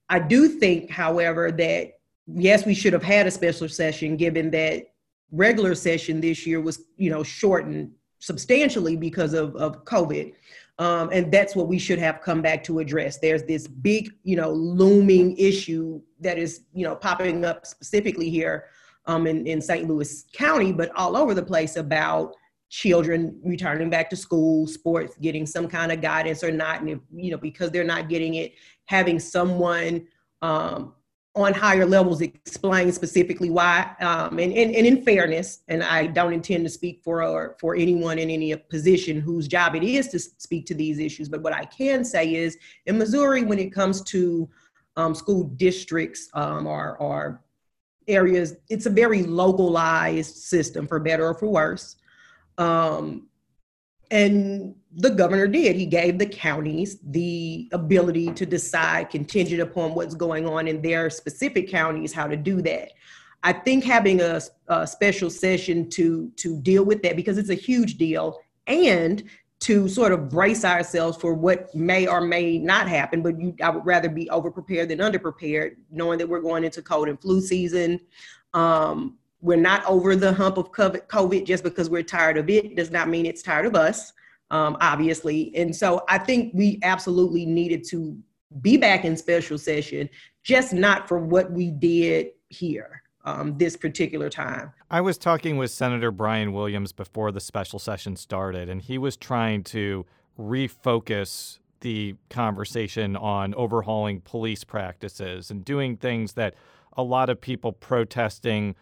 I 0.09 0.19
do 0.19 0.49
think, 0.49 0.91
however, 0.91 1.53
that 1.53 1.93
yes, 2.27 2.67
we 2.67 2.75
should 2.75 2.93
have 2.93 3.05
had 3.05 3.29
a 3.29 3.31
special 3.31 3.69
session, 3.69 4.17
given 4.17 4.51
that 4.51 4.93
regular 5.31 5.77
session 5.77 6.21
this 6.21 6.45
year 6.47 6.61
was, 6.61 6.83
you 6.97 7.11
know, 7.11 7.23
shortened 7.23 7.93
substantially 8.19 8.97
because 8.97 9.33
of, 9.33 9.55
of 9.55 9.85
COVID. 9.85 10.33
Um, 10.79 11.11
and 11.13 11.31
that's 11.31 11.55
what 11.55 11.69
we 11.69 11.79
should 11.79 12.01
have 12.01 12.21
come 12.21 12.43
back 12.43 12.65
to 12.65 12.81
address. 12.81 13.19
There's 13.19 13.45
this 13.45 13.69
big, 13.69 14.13
you 14.25 14.37
know, 14.37 14.51
looming 14.51 15.37
issue 15.37 16.01
that 16.21 16.37
is, 16.37 16.63
you 16.73 16.85
know, 16.85 16.97
popping 16.97 17.45
up 17.45 17.65
specifically 17.65 18.29
here 18.29 18.67
um, 19.07 19.27
in, 19.27 19.47
in 19.47 19.61
St. 19.61 19.87
Louis 19.87 20.25
County, 20.33 20.73
but 20.73 20.91
all 20.97 21.17
over 21.17 21.33
the 21.33 21.43
place 21.43 21.77
about 21.77 22.35
children 22.71 23.39
returning 23.45 23.89
back 23.89 24.11
to 24.11 24.17
school, 24.17 24.67
sports, 24.67 25.17
getting 25.21 25.47
some 25.47 25.69
kind 25.69 25.93
of 25.93 26.01
guidance 26.01 26.43
or 26.43 26.51
not. 26.51 26.81
And 26.81 26.91
if, 26.91 26.99
you 27.13 27.31
know, 27.31 27.37
because 27.39 27.71
they're 27.71 27.85
not 27.85 28.09
getting 28.09 28.35
it, 28.35 28.55
having 28.87 29.21
someone 29.21 30.09
um, 30.43 30.95
on 31.37 31.53
higher 31.53 31.85
levels 31.85 32.21
explain 32.21 32.93
specifically 32.93 33.51
why 33.51 33.91
um, 34.01 34.39
and, 34.39 34.53
and, 34.53 34.75
and 34.75 34.87
in 34.87 35.03
fairness 35.03 35.61
and 35.67 35.83
i 35.83 36.07
don't 36.07 36.33
intend 36.33 36.65
to 36.65 36.71
speak 36.71 37.01
for 37.03 37.23
or 37.25 37.57
for 37.59 37.75
anyone 37.75 38.19
in 38.19 38.31
any 38.31 38.55
position 38.55 39.21
whose 39.21 39.49
job 39.49 39.75
it 39.75 39.83
is 39.83 40.09
to 40.09 40.19
speak 40.19 40.65
to 40.65 40.75
these 40.75 41.01
issues 41.01 41.29
but 41.29 41.43
what 41.43 41.53
i 41.53 41.65
can 41.65 42.05
say 42.05 42.35
is 42.35 42.57
in 42.87 42.97
missouri 42.97 43.43
when 43.43 43.59
it 43.59 43.71
comes 43.71 44.01
to 44.03 44.49
um, 44.97 45.13
school 45.13 45.45
districts 45.57 46.29
um, 46.35 46.69
or, 46.69 46.97
or 46.99 47.43
areas 48.09 48.57
it's 48.69 48.87
a 48.87 48.91
very 48.91 49.23
localized 49.23 50.37
system 50.37 50.87
for 50.87 51.01
better 51.01 51.27
or 51.27 51.35
for 51.35 51.49
worse. 51.49 51.97
Um, 52.59 53.29
and 54.11 54.75
the 54.97 55.11
governor 55.11 55.47
did. 55.47 55.77
He 55.77 55.87
gave 55.87 56.19
the 56.19 56.27
counties 56.27 56.99
the 57.03 57.69
ability 57.73 58.33
to 58.33 58.47
decide, 58.47 59.11
contingent 59.11 59.61
upon 59.61 59.95
what's 59.95 60.15
going 60.15 60.47
on 60.47 60.69
in 60.69 60.83
their 60.83 61.11
specific 61.11 61.69
counties, 61.69 62.13
how 62.13 62.27
to 62.27 62.37
do 62.37 62.63
that. 62.63 62.93
I 63.43 63.53
think 63.53 63.85
having 63.85 64.21
a, 64.21 64.41
a 64.69 64.87
special 64.87 65.31
session 65.31 65.91
to 65.91 66.31
to 66.37 66.61
deal 66.61 66.85
with 66.85 67.03
that 67.03 67.17
because 67.17 67.39
it's 67.39 67.51
a 67.51 67.55
huge 67.55 67.99
deal, 67.99 68.41
and 68.67 69.23
to 69.61 69.89
sort 69.89 70.13
of 70.13 70.29
brace 70.29 70.65
ourselves 70.65 71.17
for 71.17 71.33
what 71.33 71.75
may 71.75 72.07
or 72.07 72.21
may 72.21 72.59
not 72.59 72.89
happen. 72.89 73.23
But 73.23 73.41
you, 73.41 73.55
I 73.63 73.71
would 73.71 73.87
rather 73.87 74.09
be 74.09 74.29
over 74.31 74.51
prepared 74.51 74.89
than 74.91 75.01
under 75.01 75.19
prepared, 75.19 75.77
knowing 75.91 76.19
that 76.19 76.29
we're 76.29 76.41
going 76.41 76.65
into 76.65 76.83
cold 76.83 77.09
and 77.09 77.21
flu 77.21 77.41
season. 77.41 78.01
Um, 78.53 79.19
we're 79.45 79.57
not 79.57 79.85
over 79.85 80.17
the 80.17 80.33
hump 80.33 80.57
of 80.57 80.73
COVID 80.73 81.45
just 81.45 81.63
because 81.63 81.91
we're 81.91 82.03
tired 82.03 82.39
of 82.39 82.49
it 82.49 82.75
does 82.75 82.91
not 82.91 83.11
mean 83.11 83.27
it's 83.27 83.43
tired 83.43 83.67
of 83.67 83.77
us, 83.77 84.15
um, 84.51 84.75
obviously. 84.81 85.55
And 85.55 85.77
so 85.77 86.03
I 86.09 86.17
think 86.17 86.53
we 86.55 86.81
absolutely 86.83 87.45
needed 87.45 87.85
to 87.91 88.17
be 88.63 88.79
back 88.79 89.05
in 89.05 89.19
special 89.19 89.59
session, 89.59 90.09
just 90.43 90.73
not 90.73 91.07
for 91.07 91.19
what 91.19 91.53
we 91.53 91.71
did 91.71 92.29
here. 92.49 93.03
Um, 93.27 93.57
this 93.57 93.75
particular 93.75 94.29
time. 94.29 94.71
I 94.91 95.01
was 95.01 95.17
talking 95.17 95.57
with 95.57 95.71
Senator 95.71 96.11
Brian 96.11 96.53
Williams 96.53 96.93
before 96.93 97.33
the 97.33 97.41
special 97.41 97.79
session 97.79 98.17
started, 98.17 98.69
and 98.69 98.83
he 98.83 98.99
was 98.99 99.17
trying 99.17 99.65
to 99.65 100.05
refocus 100.39 101.59
the 101.81 102.17
conversation 102.29 103.17
on 103.17 103.55
overhauling 103.55 104.21
police 104.21 104.63
practices 104.63 105.51
and 105.51 105.65
doing 105.65 105.97
things 105.97 106.35
that 106.35 106.55
a 106.99 107.03
lot 107.03 107.31
of 107.31 107.41
people 107.41 107.73
protesting 107.73 108.75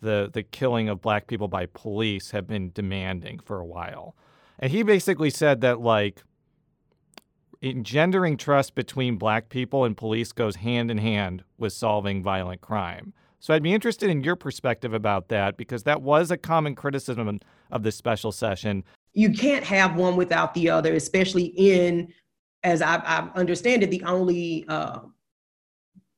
the 0.00 0.30
the 0.32 0.42
killing 0.42 0.88
of 0.88 1.00
black 1.00 1.26
people 1.26 1.48
by 1.48 1.66
police 1.66 2.30
have 2.30 2.46
been 2.46 2.70
demanding 2.72 3.38
for 3.38 3.58
a 3.58 3.66
while. 3.66 4.14
And 4.58 4.70
he 4.70 4.82
basically 4.82 5.30
said 5.30 5.60
that 5.62 5.80
like 5.80 6.22
engendering 7.62 8.36
trust 8.36 8.74
between 8.74 9.16
black 9.16 9.48
people 9.48 9.84
and 9.84 9.96
police 9.96 10.32
goes 10.32 10.56
hand 10.56 10.90
in 10.90 10.98
hand 10.98 11.44
with 11.58 11.72
solving 11.72 12.22
violent 12.22 12.60
crime. 12.60 13.12
So 13.38 13.54
I'd 13.54 13.62
be 13.62 13.72
interested 13.72 14.10
in 14.10 14.22
your 14.22 14.36
perspective 14.36 14.92
about 14.92 15.28
that 15.28 15.56
because 15.56 15.82
that 15.84 16.02
was 16.02 16.30
a 16.30 16.36
common 16.36 16.74
criticism 16.74 17.40
of 17.70 17.82
this 17.82 17.96
special 17.96 18.32
session. 18.32 18.84
You 19.14 19.32
can't 19.32 19.64
have 19.64 19.96
one 19.96 20.16
without 20.16 20.52
the 20.54 20.68
other, 20.68 20.94
especially 20.94 21.46
in, 21.56 22.12
as 22.62 22.82
I, 22.82 22.96
I 22.96 23.30
understand 23.34 23.82
it, 23.82 23.90
the 23.90 24.04
only 24.04 24.66
uh, 24.68 25.00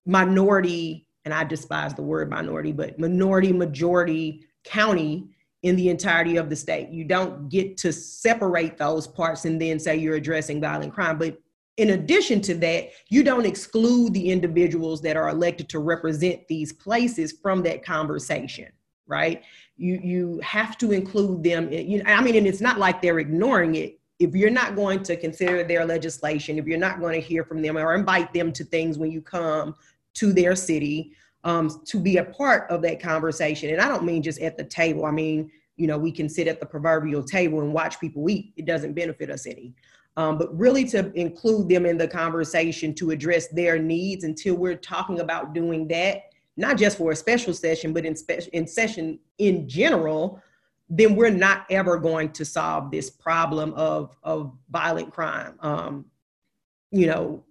minority 0.05 1.07
and 1.25 1.33
I 1.33 1.45
despise 1.45 1.95
the 1.95 2.03
word 2.03 2.31
minority, 2.31 2.73
but 2.73 2.99
minority 2.99 3.53
majority 3.53 4.45
county 4.65 5.29
in 5.63 5.77
the 5.77 5.89
entirety 5.89 6.37
of 6.37 6.51
the 6.51 6.57
state. 6.57 6.91
You 6.91 7.05
don't 7.05 7.49
get 7.49 7.77
to 7.79 7.93
separate 7.93 8.77
those 8.77 9.07
parts 9.07 9.45
and 9.45 9.61
then 9.61 9.79
say 9.79 9.97
you're 9.97 10.17
addressing 10.17 10.61
violent 10.61 10.93
crime. 10.93 11.19
But 11.19 11.39
in 11.77 11.91
addition 11.91 12.41
to 12.43 12.55
that, 12.57 12.91
you 13.09 13.23
don't 13.23 13.47
exclude 13.47 14.13
the 14.13 14.31
individuals 14.31 15.01
that 15.03 15.17
are 15.17 15.29
elected 15.29 15.69
to 15.71 15.79
represent 15.79 16.47
these 16.49 16.73
places 16.73 17.33
from 17.33 17.63
that 17.63 17.85
conversation, 17.85 18.71
right? 19.07 19.43
You 19.77 20.01
you 20.03 20.41
have 20.43 20.77
to 20.79 20.93
include 20.93 21.43
them. 21.43 21.69
In, 21.69 21.89
you 21.89 22.03
I 22.05 22.21
mean, 22.23 22.37
and 22.37 22.47
it's 22.47 22.61
not 22.61 22.79
like 22.79 23.01
they're 23.01 23.21
ignoring 23.21 23.77
it. 23.77 23.99
If 24.19 24.35
you're 24.35 24.51
not 24.51 24.77
going 24.77 25.03
to 25.05 25.17
consider 25.17 25.65
their 25.65 25.85
legislation, 25.85 26.59
if 26.59 26.67
you're 26.67 26.79
not 26.79 27.01
going 27.01 27.21
to 27.21 27.27
hear 27.27 27.45
from 27.45 27.63
them 27.63 27.77
or 27.79 27.95
invite 27.95 28.33
them 28.33 28.53
to 28.53 28.65
things 28.65 28.99
when 28.99 29.11
you 29.11 29.21
come 29.21 29.75
to 30.15 30.33
their 30.33 30.55
city 30.55 31.13
um, 31.45 31.83
to 31.87 31.99
be 31.99 32.19
a 32.19 32.25
part 32.25 32.71
of 32.71 32.83
that 32.83 33.01
conversation. 33.01 33.71
And 33.71 33.81
I 33.81 33.89
don't 33.89 34.05
mean 34.05 34.23
just 34.23 34.41
at 34.41 34.57
the 34.57 34.65
table. 34.65 35.05
I 35.05 35.11
mean, 35.11 35.51
you 35.77 35.87
know, 35.87 35.99
we 35.99 36.13
can 36.13 36.29
sit 36.29 36.47
at 36.47 36.61
the 36.61 36.67
proverbial 36.67 37.23
table 37.23 37.61
and 37.61 37.73
watch 37.73 37.99
people 37.99 38.29
eat. 38.29 38.53
It 38.57 38.67
doesn't 38.67 38.95
benefit 38.95 39.31
us 39.31 39.47
any. 39.47 39.75
Um, 40.17 40.37
but 40.37 40.57
really 40.57 40.85
to 40.87 41.11
include 41.15 41.71
them 41.71 41.87
in 41.87 41.97
the 41.97 42.07
conversation 42.07 42.95
to 42.97 43.11
address 43.11 43.49
their 43.49 43.79
needs 43.79 44.25
until 44.25 44.57
we're 44.57 44.77
talking 44.77 45.21
about 45.21 45.55
doing 45.55 45.89
that, 45.89 46.25
not 46.57 46.77
just 46.77 46.99
for 46.99 47.13
a 47.13 47.17
special 47.17 47.55
session, 47.55 47.95
but 47.95 48.05
in, 48.05 48.15
spe- 48.15 48.49
in 48.53 48.67
session 48.67 49.19
in 49.39 49.67
general, 49.67 50.41
then 50.91 51.17
we're 51.17 51.31
not 51.31 51.65
ever 51.71 51.97
going 51.97 52.31
to 52.33 52.45
solve 52.45 52.91
this 52.91 53.09
problem 53.09 53.73
of, 53.73 54.15
of 54.23 54.53
violent 54.71 55.11
crime. 55.11 55.55
Um, 55.61 56.05
you 56.91 57.07
know, 57.07 57.43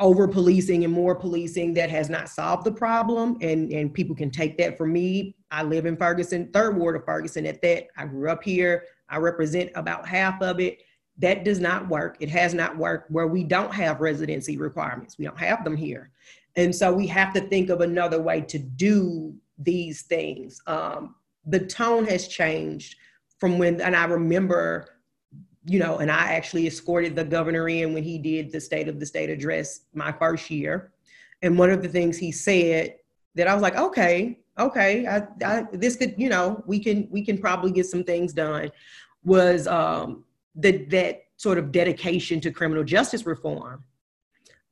over 0.00 0.26
policing 0.26 0.84
and 0.84 0.92
more 0.92 1.14
policing 1.14 1.74
that 1.74 1.90
has 1.90 2.08
not 2.08 2.28
solved 2.28 2.64
the 2.64 2.72
problem 2.72 3.36
and 3.40 3.70
and 3.72 3.94
people 3.94 4.16
can 4.16 4.30
take 4.30 4.56
that 4.58 4.76
from 4.76 4.92
me. 4.92 5.36
I 5.50 5.62
live 5.62 5.86
in 5.86 5.96
ferguson 5.96 6.50
third 6.52 6.76
ward 6.76 6.96
of 6.96 7.04
ferguson 7.04 7.46
at 7.46 7.62
that. 7.62 7.88
I 7.96 8.06
grew 8.06 8.30
up 8.30 8.42
here. 8.42 8.84
I 9.08 9.18
represent 9.18 9.70
about 9.74 10.08
half 10.08 10.40
of 10.42 10.58
it. 10.60 10.78
That 11.18 11.44
does 11.44 11.60
not 11.60 11.88
work. 11.88 12.16
It 12.20 12.30
has 12.30 12.54
not 12.54 12.76
worked 12.76 13.10
where 13.10 13.26
we 13.26 13.44
don't 13.44 13.74
have 13.74 14.00
residency 14.00 14.56
requirements. 14.56 15.18
We 15.18 15.26
don't 15.26 15.38
have 15.38 15.64
them 15.64 15.76
here. 15.76 16.10
And 16.56 16.74
so 16.74 16.92
we 16.92 17.06
have 17.08 17.32
to 17.34 17.40
think 17.42 17.68
of 17.68 17.80
another 17.80 18.20
way 18.20 18.40
to 18.40 18.58
do 18.58 19.34
these 19.58 20.02
things. 20.02 20.60
Um, 20.66 21.14
the 21.46 21.60
tone 21.60 22.06
has 22.06 22.26
changed 22.28 22.96
from 23.38 23.58
when 23.58 23.80
and 23.80 23.96
i 23.96 24.04
remember 24.04 24.86
you 25.64 25.78
know, 25.78 25.98
and 25.98 26.10
I 26.10 26.32
actually 26.32 26.66
escorted 26.66 27.14
the 27.14 27.24
governor 27.24 27.68
in 27.68 27.92
when 27.92 28.02
he 28.02 28.18
did 28.18 28.50
the 28.50 28.60
State 28.60 28.88
of 28.88 28.98
the 28.98 29.06
State 29.06 29.30
address 29.30 29.82
my 29.92 30.10
first 30.12 30.50
year. 30.50 30.92
And 31.42 31.58
one 31.58 31.70
of 31.70 31.82
the 31.82 31.88
things 31.88 32.16
he 32.16 32.32
said 32.32 32.96
that 33.34 33.46
I 33.46 33.54
was 33.54 33.62
like, 33.62 33.76
okay, 33.76 34.38
okay, 34.58 35.06
I, 35.06 35.26
I, 35.44 35.66
this 35.72 35.96
could, 35.96 36.14
you 36.16 36.28
know, 36.28 36.62
we 36.66 36.78
can 36.78 37.08
we 37.10 37.24
can 37.24 37.38
probably 37.38 37.72
get 37.72 37.86
some 37.86 38.04
things 38.04 38.32
done. 38.32 38.70
Was 39.24 39.66
um, 39.66 40.24
that 40.56 40.88
that 40.90 41.22
sort 41.36 41.58
of 41.58 41.72
dedication 41.72 42.40
to 42.40 42.50
criminal 42.50 42.84
justice 42.84 43.26
reform? 43.26 43.84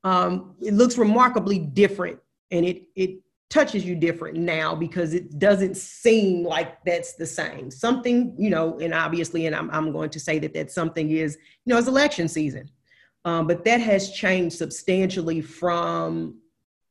Um, 0.04 0.54
it 0.60 0.74
looks 0.74 0.96
remarkably 0.96 1.58
different, 1.58 2.18
and 2.50 2.64
it 2.64 2.82
it 2.96 3.20
touches 3.50 3.84
you 3.84 3.94
different 3.94 4.36
now 4.36 4.74
because 4.74 5.14
it 5.14 5.38
doesn't 5.38 5.76
seem 5.76 6.44
like 6.44 6.82
that's 6.84 7.14
the 7.14 7.26
same. 7.26 7.70
Something, 7.70 8.34
you 8.38 8.50
know, 8.50 8.78
and 8.78 8.92
obviously, 8.92 9.46
and 9.46 9.56
I'm, 9.56 9.70
I'm 9.70 9.90
going 9.92 10.10
to 10.10 10.20
say 10.20 10.38
that 10.40 10.52
that 10.54 10.70
something 10.70 11.10
is, 11.10 11.38
you 11.64 11.72
know, 11.72 11.78
it's 11.78 11.88
election 11.88 12.28
season. 12.28 12.70
Um, 13.24 13.46
but 13.46 13.64
that 13.64 13.80
has 13.80 14.10
changed 14.12 14.56
substantially 14.56 15.40
from 15.40 16.38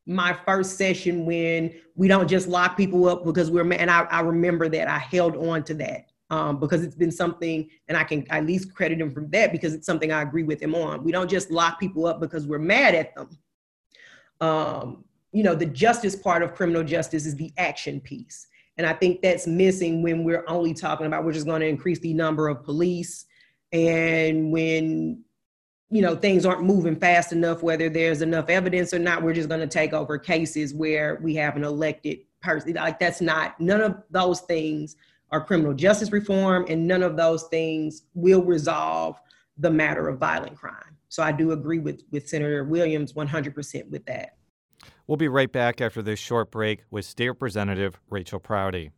my 0.06 0.34
first 0.34 0.78
session 0.78 1.26
when 1.26 1.74
we 1.96 2.08
don't 2.08 2.28
just 2.28 2.48
lock 2.48 2.78
people 2.78 3.08
up 3.08 3.24
because 3.24 3.52
we're, 3.52 3.72
and 3.74 3.92
I, 3.92 4.02
I 4.04 4.22
remember 4.22 4.68
that 4.70 4.88
I 4.88 4.98
held 4.98 5.36
on 5.36 5.64
to 5.66 5.74
that 5.76 6.12
um, 6.30 6.60
because 6.60 6.84
it's 6.84 6.96
been 6.96 7.12
something, 7.12 7.70
and 7.88 7.98
I 7.98 8.04
can 8.04 8.26
at 8.32 8.46
least 8.46 8.74
credit 8.74 9.00
him 9.00 9.12
for 9.14 9.26
that 9.30 9.52
because 9.52 9.74
it's 9.74 9.86
something 9.86 10.12
I 10.12 10.22
agree 10.22 10.44
with 10.44 10.62
him 10.62 10.76
on. 10.76 11.04
We 11.04 11.12
don't 11.12 11.30
just 11.30 11.52
lock 11.52 11.80
people 11.80 12.06
up 12.06 12.20
because 12.20 12.46
we're 12.48 12.60
mad 12.60 12.96
at 12.96 13.16
them. 13.16 13.30
Um, 14.40 15.06
you 15.32 15.44
know, 15.44 15.56
the 15.56 15.66
justice 15.66 16.16
part 16.16 16.42
of 16.42 16.56
criminal 16.56 16.84
justice 16.84 17.26
is 17.26 17.36
the 17.36 17.52
action 17.58 18.00
piece. 18.00 18.48
And 18.78 18.86
I 18.86 18.94
think 18.94 19.22
that's 19.22 19.48
missing 19.48 20.04
when 20.04 20.24
we're 20.24 20.46
only 20.48 20.74
talking 20.74 21.08
about 21.08 21.26
we're 21.26 21.34
just 21.34 21.48
going 21.48 21.62
to 21.62 21.68
increase 21.68 22.00
the 22.00 22.14
number 22.14 22.48
of 22.48 22.64
police 22.64 23.26
And 23.72 24.52
when 24.52 25.24
you 25.90 26.02
know 26.02 26.16
things 26.16 26.46
aren't 26.46 26.64
moving 26.64 26.96
fast 26.96 27.32
enough, 27.32 27.64
whether 27.64 27.90
there's 27.90 28.22
enough 28.22 28.50
evidence 28.50 28.94
or 28.94 29.00
not, 29.00 29.24
we're 29.24 29.34
just 29.34 29.50
going 29.50 29.62
to 29.62 29.68
take 29.68 29.94
over 29.94 30.18
cases 30.18 30.74
where 30.74 31.20
we 31.22 31.36
have 31.36 31.56
an 31.56 31.64
elected 31.64 32.20
person. 32.42 32.74
Like 32.74 33.00
that's 33.00 33.22
not 33.22 33.60
none 33.60 33.82
of 33.82 34.04
those 34.12 34.42
things 34.42 34.96
are 35.32 35.44
criminal 35.44 35.74
justice 35.74 36.12
reform, 36.12 36.66
and 36.70 36.88
none 36.88 37.04
of 37.04 37.18
those 37.18 37.44
things 37.44 38.04
will 38.14 38.44
resolve 38.44 39.20
the 39.58 39.72
matter 39.72 40.08
of 40.08 40.20
violent 40.20 40.56
crime. 40.56 40.96
So 41.10 41.24
I 41.24 41.32
do 41.32 41.52
agree 41.52 41.80
with 41.80 42.04
with 42.12 42.28
Senator 42.30 42.64
Williams 42.64 43.14
100% 43.14 43.90
with 43.90 44.06
that. 44.06 44.37
We'll 45.08 45.16
be 45.16 45.30
right 45.30 45.50
back 45.50 45.80
after 45.80 46.02
this 46.02 46.20
short 46.20 46.52
break 46.52 46.84
with 46.92 47.06
State 47.06 47.30
Representative 47.30 47.98
Raychel 48.12 48.44
Proudie. 48.44 48.92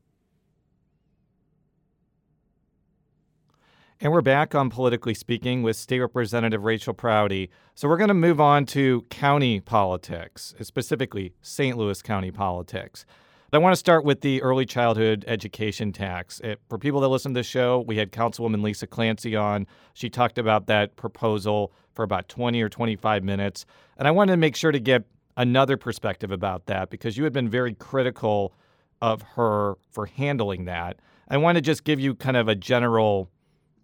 And 4.02 4.12
we're 4.12 4.22
back 4.22 4.56
on 4.56 4.72
Politically 4.72 5.14
Speaking 5.14 5.62
with 5.62 5.76
State 5.76 6.00
Representative 6.00 6.62
Raychel 6.64 6.98
Proudie. 6.98 7.52
So 7.76 7.88
we're 7.88 7.98
going 7.98 8.08
to 8.08 8.16
move 8.16 8.42
on 8.42 8.66
to 8.68 9.06
county 9.12 9.60
politics, 9.60 10.56
specifically 10.62 11.36
St. 11.44 11.78
Louis 11.78 12.02
County 12.02 12.32
politics. 12.32 13.06
I 13.54 13.60
want 13.60 13.74
to 13.74 13.80
start 13.80 14.04
with 14.04 14.22
the 14.22 14.42
early 14.42 14.66
childhood 14.66 15.26
education 15.28 15.92
tax. 15.92 16.40
It, 16.40 16.60
for 16.70 16.80
people 16.80 17.02
that 17.02 17.10
listen 17.10 17.36
to 17.36 17.40
the 17.40 17.44
show, 17.44 17.82
we 17.82 17.98
had 17.98 18.12
Councilwoman 18.12 18.64
Lisa 18.64 18.88
Clancy 18.88 19.36
on. 19.36 19.68
She 19.94 20.10
talked 20.10 20.40
about 20.40 20.66
that 20.68 20.96
proposal 20.96 21.72
for 21.94 22.02
about 22.02 22.30
20 22.30 22.60
or 22.64 22.70
25 22.70 23.24
minutes. 23.24 23.68
And 23.98 24.08
I 24.08 24.12
wanted 24.12 24.34
to 24.34 24.38
make 24.38 24.56
sure 24.56 24.72
to 24.72 24.80
get 24.80 25.04
another 25.40 25.78
perspective 25.78 26.32
about 26.32 26.66
that 26.68 26.90
because 26.90 27.18
you 27.18 27.24
had 27.24 27.34
been 27.34 27.50
very 27.50 27.74
critical 27.74 28.54
of 29.02 29.22
her 29.22 29.76
for 29.90 30.06
handling 30.06 30.66
that. 30.66 31.00
I 31.30 31.38
want 31.38 31.56
to 31.56 31.62
just 31.62 31.86
give 31.86 32.00
you 32.00 32.14
kind 32.14 32.36
of 32.36 32.50
a 32.50 32.56
general 32.56 33.32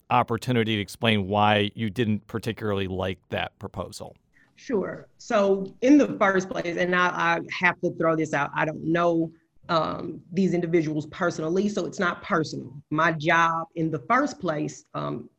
opportunity 0.10 0.76
to 0.76 0.82
explain 0.82 1.28
why 1.28 1.72
you 1.74 1.90
didn't 1.90 2.28
particularly 2.28 2.88
like 2.88 3.20
that 3.30 3.58
proposal. 3.58 4.16
Sure. 4.58 5.08
So, 5.18 5.74
in 5.82 5.98
the 5.98 6.18
first 6.20 6.50
place, 6.50 6.78
and 6.78 6.96
I, 6.96 7.08
I 7.08 7.40
have 7.60 7.80
to 7.82 7.94
throw 7.98 8.16
this 8.16 8.34
out, 8.34 8.52
I 8.54 8.66
don't 8.66 8.84
know 8.84 9.32
um, 9.70 10.22
these 10.32 10.54
individuals 10.54 11.08
personally, 11.08 11.70
so 11.70 11.86
it's 11.86 12.00
not 12.00 12.22
personal. 12.22 12.74
My 12.90 13.12
job 13.14 13.68
in 13.76 13.92
the 13.92 14.00
first 14.00 14.40
place, 14.40 14.86
um, 14.94 15.30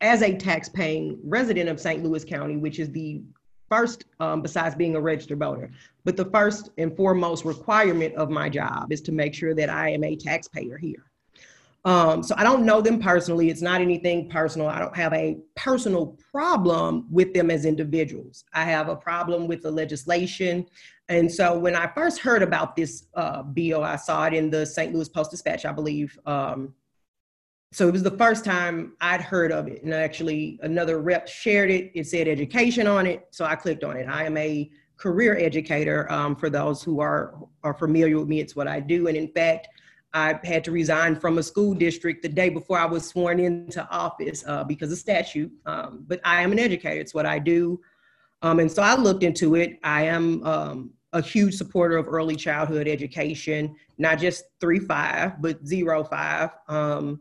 as 0.00 0.22
a 0.22 0.34
tax-paying 0.34 1.18
resident 1.22 1.68
of 1.68 1.78
St. 1.78 2.02
Louis 2.02 2.24
County, 2.24 2.56
which 2.56 2.78
is 2.78 2.90
the 2.90 3.22
first, 3.70 4.04
um, 4.18 4.42
besides 4.42 4.74
being 4.74 4.96
a 4.96 5.00
registered 5.00 5.38
voter, 5.38 5.70
but 6.04 6.16
the 6.16 6.26
first 6.26 6.70
and 6.76 6.94
foremost 6.96 7.44
requirement 7.44 8.14
of 8.16 8.28
my 8.28 8.48
job 8.48 8.92
is 8.92 9.00
to 9.02 9.12
make 9.12 9.32
sure 9.32 9.54
that 9.54 9.70
I 9.70 9.90
am 9.90 10.04
a 10.04 10.16
taxpayer 10.16 10.76
here. 10.76 11.10
Um, 11.84 12.22
so 12.22 12.34
I 12.36 12.42
don't 12.42 12.66
know 12.66 12.82
them 12.82 13.00
personally. 13.00 13.48
It's 13.48 13.62
not 13.62 13.80
anything 13.80 14.28
personal. 14.28 14.68
I 14.68 14.78
don't 14.78 14.94
have 14.94 15.14
a 15.14 15.38
personal 15.56 16.18
problem 16.30 17.06
with 17.10 17.32
them 17.32 17.50
as 17.50 17.64
individuals. 17.64 18.44
I 18.52 18.64
have 18.64 18.88
a 18.88 18.96
problem 18.96 19.46
with 19.46 19.62
the 19.62 19.70
legislation. 19.70 20.66
And 21.08 21.32
so 21.32 21.58
when 21.58 21.74
I 21.74 21.90
first 21.94 22.20
heard 22.20 22.42
about 22.42 22.76
this 22.76 23.06
uh, 23.14 23.42
bill, 23.42 23.82
I 23.82 23.96
saw 23.96 24.26
it 24.26 24.34
in 24.34 24.50
the 24.50 24.66
St. 24.66 24.94
Louis 24.94 25.08
Post 25.08 25.30
Dispatch, 25.30 25.64
I 25.64 25.72
believe. 25.72 26.18
Um, 26.26 26.74
so 27.72 27.86
it 27.86 27.92
was 27.92 28.02
the 28.02 28.10
first 28.10 28.44
time 28.44 28.94
I'd 29.00 29.20
heard 29.20 29.52
of 29.52 29.68
it. 29.68 29.84
And 29.84 29.94
actually, 29.94 30.58
another 30.62 31.00
rep 31.00 31.28
shared 31.28 31.70
it. 31.70 31.92
It 31.94 32.06
said 32.06 32.26
education 32.26 32.88
on 32.88 33.06
it. 33.06 33.28
So 33.30 33.44
I 33.44 33.54
clicked 33.54 33.84
on 33.84 33.96
it. 33.96 34.08
I 34.08 34.24
am 34.24 34.36
a 34.36 34.68
career 34.96 35.38
educator 35.38 36.10
um, 36.10 36.34
for 36.34 36.50
those 36.50 36.82
who 36.82 37.00
are, 37.00 37.34
are 37.62 37.74
familiar 37.74 38.18
with 38.18 38.26
me. 38.26 38.40
It's 38.40 38.56
what 38.56 38.66
I 38.66 38.80
do. 38.80 39.06
And 39.06 39.16
in 39.16 39.28
fact, 39.28 39.68
I 40.12 40.40
had 40.42 40.64
to 40.64 40.72
resign 40.72 41.14
from 41.14 41.38
a 41.38 41.42
school 41.44 41.72
district 41.72 42.22
the 42.22 42.28
day 42.28 42.48
before 42.48 42.76
I 42.76 42.86
was 42.86 43.06
sworn 43.06 43.38
into 43.38 43.88
office 43.88 44.42
uh, 44.48 44.64
because 44.64 44.90
of 44.90 44.98
statute. 44.98 45.52
Um, 45.64 46.04
but 46.08 46.20
I 46.24 46.42
am 46.42 46.50
an 46.50 46.58
educator, 46.58 47.00
it's 47.00 47.14
what 47.14 47.26
I 47.26 47.38
do. 47.38 47.80
Um, 48.42 48.58
and 48.58 48.70
so 48.72 48.82
I 48.82 48.96
looked 48.96 49.22
into 49.22 49.54
it. 49.54 49.78
I 49.84 50.02
am 50.06 50.44
um, 50.44 50.90
a 51.12 51.22
huge 51.22 51.54
supporter 51.54 51.96
of 51.96 52.08
early 52.08 52.34
childhood 52.34 52.88
education, 52.88 53.76
not 53.98 54.18
just 54.18 54.44
three 54.60 54.80
five, 54.80 55.40
but 55.40 55.64
zero 55.64 56.02
five. 56.02 56.50
Um, 56.66 57.20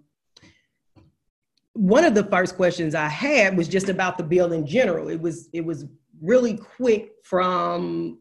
one 1.80 2.04
of 2.04 2.14
the 2.14 2.26
first 2.26 2.58
questions 2.58 2.94
I 2.94 3.08
had 3.08 3.56
was 3.56 3.70
just 3.70 3.88
about 3.88 4.18
the 4.18 4.24
bill 4.24 4.52
in 4.52 4.68
general. 4.68 5.08
It 5.08 5.22
was 5.22 5.48
it 5.54 5.64
was 5.64 5.86
really 6.22 6.58
quick 6.58 7.14
from 7.24 8.20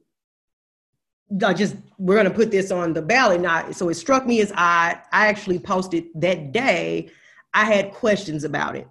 I 1.44 1.52
just 1.54 1.74
we're 1.98 2.14
going 2.14 2.28
to 2.28 2.32
put 2.32 2.52
this 2.52 2.70
on 2.70 2.92
the 2.92 3.02
ballot 3.02 3.40
now. 3.40 3.72
So 3.72 3.88
it 3.88 3.94
struck 3.94 4.26
me 4.26 4.40
as 4.40 4.52
odd. 4.52 5.02
I 5.12 5.26
actually 5.26 5.58
posted 5.58 6.04
that 6.14 6.52
day. 6.52 7.10
I 7.52 7.64
had 7.64 7.92
questions 7.92 8.44
about 8.44 8.76
it. 8.76 8.86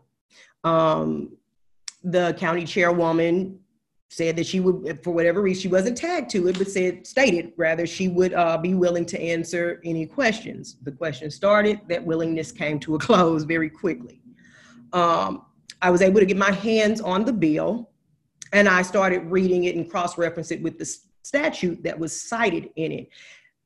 Um, 0.65 1.37
the 2.03 2.33
county 2.33 2.65
chairwoman 2.65 3.59
said 4.09 4.35
that 4.35 4.45
she 4.45 4.59
would, 4.59 5.01
for 5.01 5.11
whatever 5.11 5.41
reason, 5.41 5.61
she 5.61 5.67
wasn't 5.69 5.97
tagged 5.97 6.29
to 6.31 6.49
it, 6.49 6.57
but 6.57 6.69
said 6.69 7.07
stated 7.07 7.53
rather 7.55 7.87
she 7.87 8.09
would 8.09 8.33
uh, 8.33 8.57
be 8.57 8.73
willing 8.73 9.05
to 9.05 9.21
answer 9.21 9.79
any 9.85 10.05
questions. 10.05 10.75
The 10.83 10.91
question 10.91 11.31
started. 11.31 11.79
That 11.87 12.05
willingness 12.05 12.51
came 12.51 12.81
to 12.81 12.95
a 12.95 12.99
close 13.07 13.43
very 13.43 13.69
quickly. 13.69 14.21
Um, 14.93 15.45
I 15.81 15.89
was 15.89 16.01
able 16.01 16.19
to 16.19 16.25
get 16.25 16.37
my 16.37 16.51
hands 16.51 17.01
on 17.01 17.25
the 17.25 17.33
bill, 17.33 17.91
and 18.53 18.67
I 18.67 18.81
started 18.81 19.23
reading 19.25 19.65
it 19.65 19.75
and 19.75 19.89
cross-reference 19.89 20.51
it 20.51 20.61
with 20.61 20.77
the 20.79 20.85
statute 21.23 21.83
that 21.83 21.99
was 21.99 22.19
cited 22.19 22.69
in 22.75 22.91
it. 22.91 23.09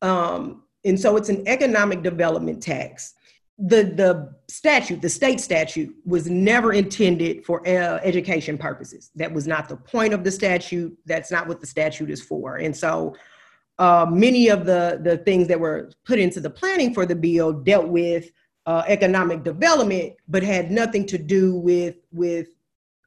Um, 0.01 0.63
and 0.83 0.99
so 0.99 1.15
it's 1.15 1.29
an 1.29 1.47
economic 1.47 2.01
development 2.01 2.61
tax. 2.63 3.13
The, 3.59 3.83
the 3.83 4.33
statute, 4.47 5.01
the 5.01 5.09
state 5.09 5.39
statute, 5.39 5.93
was 6.03 6.27
never 6.27 6.73
intended 6.73 7.45
for 7.45 7.61
uh, 7.67 7.99
education 8.03 8.57
purposes. 8.57 9.11
That 9.15 9.31
was 9.31 9.45
not 9.45 9.69
the 9.69 9.77
point 9.77 10.13
of 10.13 10.23
the 10.23 10.31
statute. 10.31 10.97
That's 11.05 11.31
not 11.31 11.47
what 11.47 11.61
the 11.61 11.67
statute 11.67 12.09
is 12.09 12.23
for. 12.23 12.57
And 12.57 12.75
so 12.75 13.15
uh, 13.77 14.07
many 14.09 14.49
of 14.49 14.65
the, 14.65 14.99
the 15.03 15.17
things 15.17 15.47
that 15.47 15.59
were 15.59 15.91
put 16.05 16.17
into 16.17 16.39
the 16.39 16.49
planning 16.49 16.93
for 16.93 17.05
the 17.05 17.15
bill 17.15 17.53
dealt 17.53 17.87
with 17.87 18.31
uh, 18.65 18.83
economic 18.87 19.43
development, 19.43 20.13
but 20.27 20.43
had 20.43 20.71
nothing 20.71 21.05
to 21.07 21.17
do 21.17 21.55
with, 21.55 21.95
with 22.11 22.47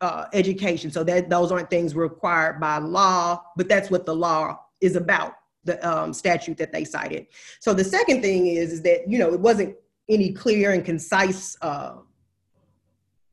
uh, 0.01 0.27
education. 0.33 0.91
So 0.91 1.05
that 1.05 1.31
those 1.31 1.53
aren't 1.53 1.71
things 1.71 1.95
required 1.95 2.61
by 2.61 2.79
law, 2.79 3.43
but 3.57 3.69
that's 3.69 3.91
what 3.91 4.05
the 4.05 4.15
law 4.15 4.59
is 4.81 4.97
about, 4.97 5.35
the 5.65 5.87
um, 5.89 6.13
statute 6.13 6.57
that 6.59 6.73
they 6.73 6.85
cited. 6.85 7.27
So 7.61 7.73
the 7.73 7.85
second 7.85 8.21
thing 8.21 8.49
is, 8.49 8.73
is 8.73 8.83
that, 8.83 9.09
you 9.09 9.19
know, 9.19 9.33
it 9.33 9.41
wasn't 9.41 9.77
any 10.09 10.33
clear 10.33 10.73
and 10.73 10.85
concise 10.85 11.57
uh, 11.63 11.95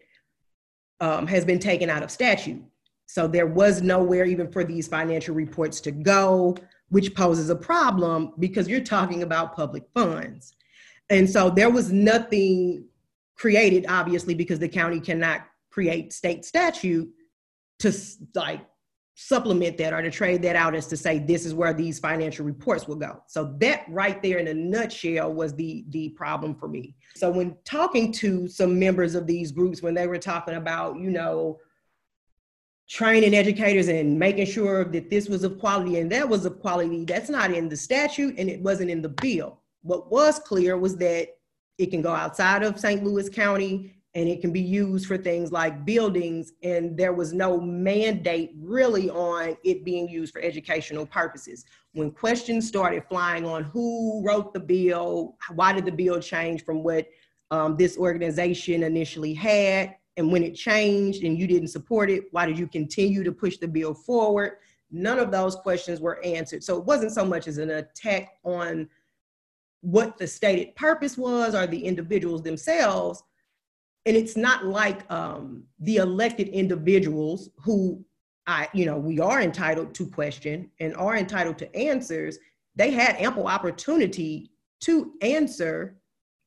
um, 1.01 1.27
has 1.27 1.45
been 1.45 1.59
taken 1.59 1.91
out 1.91 2.03
of 2.03 2.11
statute. 2.11 2.63
So 3.07 3.29
there 3.29 3.47
was 3.47 3.83
nowhere 3.83 4.25
even 4.25 4.51
for 4.51 4.65
these 4.65 4.89
financial 4.89 5.35
reports 5.35 5.81
to 5.83 5.91
go. 5.91 6.57
which 6.95 7.15
poses 7.15 7.51
a 7.51 7.57
problem 7.57 8.33
because 8.39 8.69
you're 8.69 8.81
talking 8.81 9.25
about 9.25 9.57
public 9.57 9.83
funds. 9.95 10.55
And 11.11 11.29
so 11.29 11.51
there 11.51 11.71
was 11.71 11.91
nothing 11.93 12.85
created, 13.35 13.87
obviously, 13.89 14.35
because 14.35 14.61
the 14.61 14.69
county 14.69 15.01
cannot 15.01 15.41
create 15.71 16.13
state 16.13 16.45
statute 16.45 17.11
to 17.81 17.93
like 18.35 18.65
supplement 19.17 19.79
that 19.79 19.93
or 19.93 20.03
to 20.03 20.11
trade 20.11 20.43
that 20.43 20.57
out 20.57 20.75
is 20.75 20.87
to 20.89 20.97
say 20.97 21.19
this 21.19 21.47
is 21.47 21.55
where 21.55 21.73
these 21.73 22.01
financial 22.01 22.45
reports 22.45 22.89
will 22.89 22.97
go. 22.97 23.23
So 23.29 23.55
that 23.61 23.85
right 23.89 24.21
there 24.21 24.39
in 24.39 24.49
a 24.49 24.55
nutshell 24.55 25.33
was 25.33 25.55
the 25.55 25.85
the 25.91 26.09
problem 26.11 26.55
for 26.55 26.69
me. 26.69 26.97
So 27.15 27.31
when 27.31 27.57
talking 27.65 28.11
to 28.13 28.49
some 28.49 28.79
members 28.79 29.15
of 29.15 29.27
these 29.27 29.53
groups 29.53 29.83
when 29.83 29.95
they 29.95 30.09
were 30.09 30.19
talking 30.19 30.55
about, 30.55 30.99
you 30.99 31.11
know, 31.11 31.61
training 32.89 33.35
educators 33.35 33.89
and 33.89 34.19
making 34.19 34.47
sure 34.47 34.85
that 34.85 35.11
this 35.11 35.29
was 35.29 35.45
of 35.45 35.59
quality 35.59 36.01
and 36.01 36.11
that 36.11 36.29
was 36.29 36.45
of 36.45 36.61
quality, 36.61 37.05
that's 37.05 37.31
not 37.31 37.53
in 37.53 37.69
the 37.69 37.77
statute 37.77 38.37
and 38.37 38.51
it 38.51 38.61
wasn't 38.61 38.91
in 38.91 39.01
the 39.01 39.09
bill. 39.09 39.61
What 39.83 40.11
was 40.11 40.41
clear 40.41 40.77
was 40.77 40.97
that 40.97 41.29
it 41.79 41.87
can 41.87 42.03
go 42.03 42.13
outside 42.13 42.63
of 42.63 42.81
St. 42.81 43.03
Louis 43.05 43.29
County 43.29 43.95
and 44.15 44.29
it 44.29 44.41
can 44.41 44.53
be 44.53 44.61
used 44.61 45.07
for 45.07 45.19
things 45.19 45.51
like 45.51 45.85
buildings 45.85 46.53
and 46.63 46.97
there 46.97 47.13
was 47.13 47.33
no 47.33 47.61
mandate 47.61 48.53
really 48.57 49.11
on 49.11 49.57
it 49.65 49.85
being 49.85 50.09
used 50.09 50.33
for 50.33 50.41
educational 50.41 51.05
purposes. 51.05 51.65
When 51.93 52.11
questions 52.13 52.69
started 52.69 53.05
flying 53.09 53.45
on 53.45 53.65
who 53.65 54.23
wrote 54.25 54.55
the 54.55 54.61
bill 54.61 55.37
why 55.55 55.73
did 55.73 55.85
the 55.85 55.93
bill 55.93 56.21
change 56.21 56.65
from 56.65 56.83
what 56.83 57.07
um, 57.51 57.77
this 57.77 57.99
organization 57.99 58.83
initially 58.83 59.35
had 59.35 59.97
and 60.17 60.31
when 60.31 60.45
it 60.45 60.55
changed 60.55 61.25
and 61.25 61.39
you 61.39 61.47
didn't 61.47 61.69
support 61.69 62.09
it 62.09 62.25
why 62.31 62.47
did 62.47 62.59
you 62.59 62.69
continue 62.69 63.25
to 63.25 63.33
push 63.33 63.59
the 63.59 63.69
bill 63.69 63.95
forward? 63.95 64.59
None 64.91 65.19
of 65.19 65.33
those 65.33 65.57
questions 65.57 66.01
were 66.01 66.25
answered. 66.25 66.63
So 66.63 66.79
it 66.79 66.85
wasn't 66.85 67.13
so 67.13 67.25
much 67.25 67.49
as 67.49 67.59
an 67.59 67.71
attack 67.71 68.35
on 68.45 68.89
what 69.81 70.17
the 70.17 70.27
stated 70.27 70.75
purpose 70.77 71.19
was 71.19 71.55
or 71.55 71.67
the 71.67 71.85
individuals 71.85 72.43
themselves 72.43 73.23
and 74.07 74.17
it's 74.17 74.37
not 74.37 74.67
like 74.67 75.11
um, 75.11 75.65
the 75.81 75.97
elected 75.97 76.49
individuals 76.49 77.51
who 77.59 78.05
I, 78.47 78.69
you 78.75 78.85
know, 78.85 78.99
we 78.99 79.21
are 79.21 79.41
entitled 79.41 79.95
to 79.95 80.07
question 80.07 80.71
and 80.79 80.95
are 80.97 81.17
entitled 81.17 81.57
to 81.59 81.77
answers. 81.77 82.39
They 82.77 82.91
had 82.91 83.17
ample 83.17 83.47
opportunity 83.47 84.51
to 84.81 85.13
answer 85.23 85.97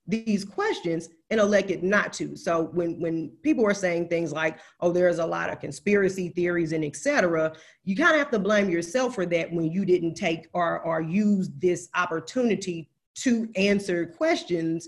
these 0.06 0.46
questions 0.46 1.10
and 1.32 1.39
elected 1.39 1.84
not 1.84 2.13
to. 2.13 2.36
So 2.36 2.65
when 2.74 3.00
when 3.00 3.32
people 3.43 3.65
are 3.65 3.74
saying 3.74 4.08
things 4.08 4.32
like, 4.32 4.60
"Oh, 4.80 4.91
there's 4.91 5.20
a 5.20 5.26
lot 5.26 5.50
of 5.50 5.60
conspiracy 5.60 6.30
theories 6.30 6.72
and 6.72 6.86
etc., 6.86 7.54
you 7.84 7.96
kind 7.96 8.13
of 8.13 8.20
have 8.20 8.32
to 8.32 8.39
blame 8.39 8.70
yourself 8.70 9.15
for 9.15 9.26
that 9.26 9.52
when 9.52 9.70
you 9.72 9.84
didn't 9.84 10.13
take 10.13 10.48
or 10.54 10.80
or 10.82 11.02
use 11.02 11.50
this 11.58 11.89
opportunity 11.96 12.89
to 13.15 13.50
answer 13.56 14.06
questions 14.06 14.88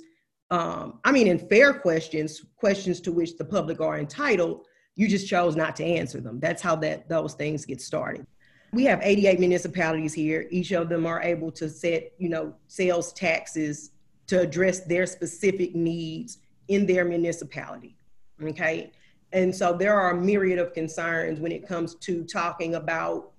um, 0.52 1.00
I 1.04 1.12
mean, 1.12 1.28
in 1.28 1.38
fair 1.38 1.74
questions, 1.74 2.44
questions 2.58 3.00
to 3.02 3.12
which 3.12 3.38
the 3.38 3.46
public 3.46 3.82
are 3.82 4.00
entitled, 4.00 4.66
you 4.96 5.08
just 5.08 5.28
chose 5.28 5.56
not 5.56 5.76
to 5.78 5.86
answer 5.86 6.20
them. 6.20 6.40
That's 6.40 6.62
how 6.62 6.76
that 6.78 7.08
those 7.08 7.34
things 7.34 7.66
get 7.66 7.82
started. 7.82 8.26
We 8.74 8.84
have 8.86 9.00
88 9.02 9.40
municipalities 9.40 10.14
here. 10.14 10.48
Each 10.52 10.72
of 10.72 10.90
them 10.90 11.06
are 11.06 11.22
able 11.22 11.52
to 11.54 11.70
set, 11.70 12.12
you 12.18 12.30
know, 12.30 12.54
sales 12.68 13.14
taxes 13.14 13.92
to 14.28 14.40
address 14.40 14.82
their 14.82 15.06
specific 15.06 15.76
needs 15.76 16.40
in 16.68 16.86
their 16.86 17.06
municipality. 17.06 17.96
Okay. 18.44 18.92
And 19.32 19.56
so 19.56 19.74
there 19.74 20.00
are 20.00 20.12
a 20.12 20.16
myriad 20.16 20.60
of 20.60 20.74
concerns 20.74 21.40
when 21.40 21.52
it 21.52 21.68
comes 21.68 21.96
to 21.96 22.24
talking 22.24 22.76
about 22.76 23.32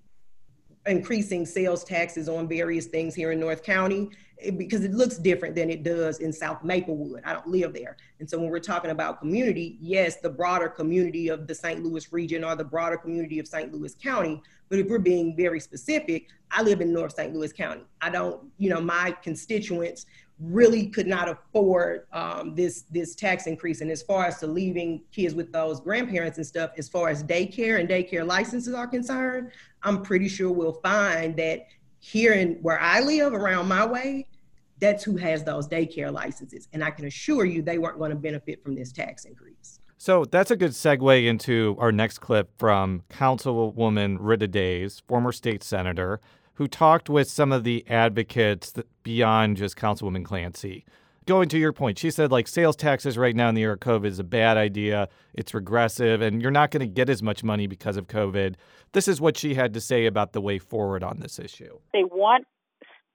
increasing 0.86 1.44
sales 1.44 1.84
taxes 1.84 2.28
on 2.28 2.48
various 2.48 2.86
things 2.86 3.14
here 3.14 3.32
in 3.32 3.40
North 3.40 3.62
County 3.62 4.10
because 4.56 4.84
it 4.84 4.92
looks 4.92 5.18
different 5.18 5.54
than 5.54 5.68
it 5.68 5.82
does 5.82 6.20
in 6.20 6.32
South 6.32 6.64
Maplewood. 6.64 7.22
I 7.24 7.34
don't 7.34 7.46
live 7.48 7.74
there. 7.74 7.96
And 8.20 8.28
so 8.28 8.38
when 8.38 8.48
we're 8.48 8.58
talking 8.58 8.90
about 8.90 9.18
community, 9.18 9.76
yes, 9.80 10.16
the 10.16 10.30
broader 10.30 10.68
community 10.68 11.28
of 11.28 11.46
the 11.46 11.54
St. 11.54 11.82
Louis 11.84 12.10
region 12.12 12.42
or 12.42 12.56
the 12.56 12.64
broader 12.64 12.96
community 12.96 13.38
of 13.38 13.46
St. 13.46 13.72
Louis 13.72 13.94
County. 13.94 14.42
But 14.70 14.78
if 14.78 14.88
we're 14.88 14.98
being 14.98 15.36
very 15.36 15.60
specific, 15.60 16.28
I 16.50 16.62
live 16.62 16.80
in 16.80 16.92
North 16.92 17.14
St. 17.14 17.34
Louis 17.34 17.52
County. 17.52 17.82
I 18.00 18.08
don't, 18.08 18.42
you 18.56 18.70
know, 18.70 18.80
my 18.80 19.14
constituents 19.22 20.06
really 20.40 20.86
could 20.86 21.06
not 21.06 21.28
afford 21.28 22.06
um, 22.12 22.54
this 22.54 22.82
this 22.90 23.14
tax 23.14 23.46
increase. 23.46 23.80
And 23.80 23.90
as 23.90 24.02
far 24.02 24.26
as 24.26 24.38
to 24.40 24.46
leaving 24.46 25.02
kids 25.12 25.34
with 25.34 25.52
those 25.52 25.80
grandparents 25.80 26.38
and 26.38 26.46
stuff, 26.46 26.70
as 26.78 26.88
far 26.88 27.08
as 27.08 27.22
daycare 27.22 27.78
and 27.78 27.88
daycare 27.88 28.26
licenses 28.26 28.74
are 28.74 28.86
concerned, 28.86 29.50
I'm 29.82 30.02
pretty 30.02 30.28
sure 30.28 30.50
we'll 30.50 30.80
find 30.82 31.36
that 31.36 31.66
here 31.98 32.32
in 32.32 32.54
where 32.62 32.80
I 32.80 33.00
live 33.00 33.34
around 33.34 33.68
my 33.68 33.84
way, 33.84 34.26
that's 34.80 35.04
who 35.04 35.16
has 35.18 35.44
those 35.44 35.68
daycare 35.68 36.12
licenses. 36.12 36.68
And 36.72 36.82
I 36.82 36.90
can 36.90 37.04
assure 37.04 37.44
you 37.44 37.60
they 37.60 37.78
weren't 37.78 37.98
going 37.98 38.10
to 38.10 38.16
benefit 38.16 38.62
from 38.62 38.74
this 38.74 38.92
tax 38.92 39.26
increase. 39.26 39.80
So 39.98 40.24
that's 40.24 40.50
a 40.50 40.56
good 40.56 40.70
segue 40.70 41.26
into 41.26 41.76
our 41.78 41.92
next 41.92 42.20
clip 42.20 42.50
from 42.58 43.02
Councilwoman 43.10 44.16
Rita 44.18 44.48
Days, 44.48 45.02
former 45.06 45.30
state 45.30 45.62
senator, 45.62 46.22
who 46.54 46.68
talked 46.68 47.08
with 47.08 47.28
some 47.28 47.52
of 47.52 47.64
the 47.64 47.84
advocates 47.88 48.74
beyond 49.02 49.56
just 49.56 49.76
Councilwoman 49.76 50.24
Clancy. 50.24 50.84
Going 51.26 51.48
to 51.50 51.58
your 51.58 51.72
point, 51.72 51.98
she 51.98 52.10
said 52.10 52.32
like 52.32 52.48
sales 52.48 52.76
taxes 52.76 53.16
right 53.16 53.36
now 53.36 53.48
in 53.48 53.54
the 53.54 53.62
era 53.62 53.74
of 53.74 53.80
COVID 53.80 54.06
is 54.06 54.18
a 54.18 54.24
bad 54.24 54.56
idea. 54.56 55.08
It's 55.34 55.54
regressive, 55.54 56.22
and 56.22 56.42
you're 56.42 56.50
not 56.50 56.70
going 56.70 56.80
to 56.80 56.92
get 56.92 57.08
as 57.08 57.22
much 57.22 57.44
money 57.44 57.66
because 57.66 57.96
of 57.96 58.08
COVID. 58.08 58.56
This 58.92 59.06
is 59.06 59.20
what 59.20 59.36
she 59.36 59.54
had 59.54 59.74
to 59.74 59.80
say 59.80 60.06
about 60.06 60.32
the 60.32 60.40
way 60.40 60.58
forward 60.58 61.04
on 61.04 61.20
this 61.20 61.38
issue. 61.38 61.78
They 61.92 62.04
want 62.04 62.46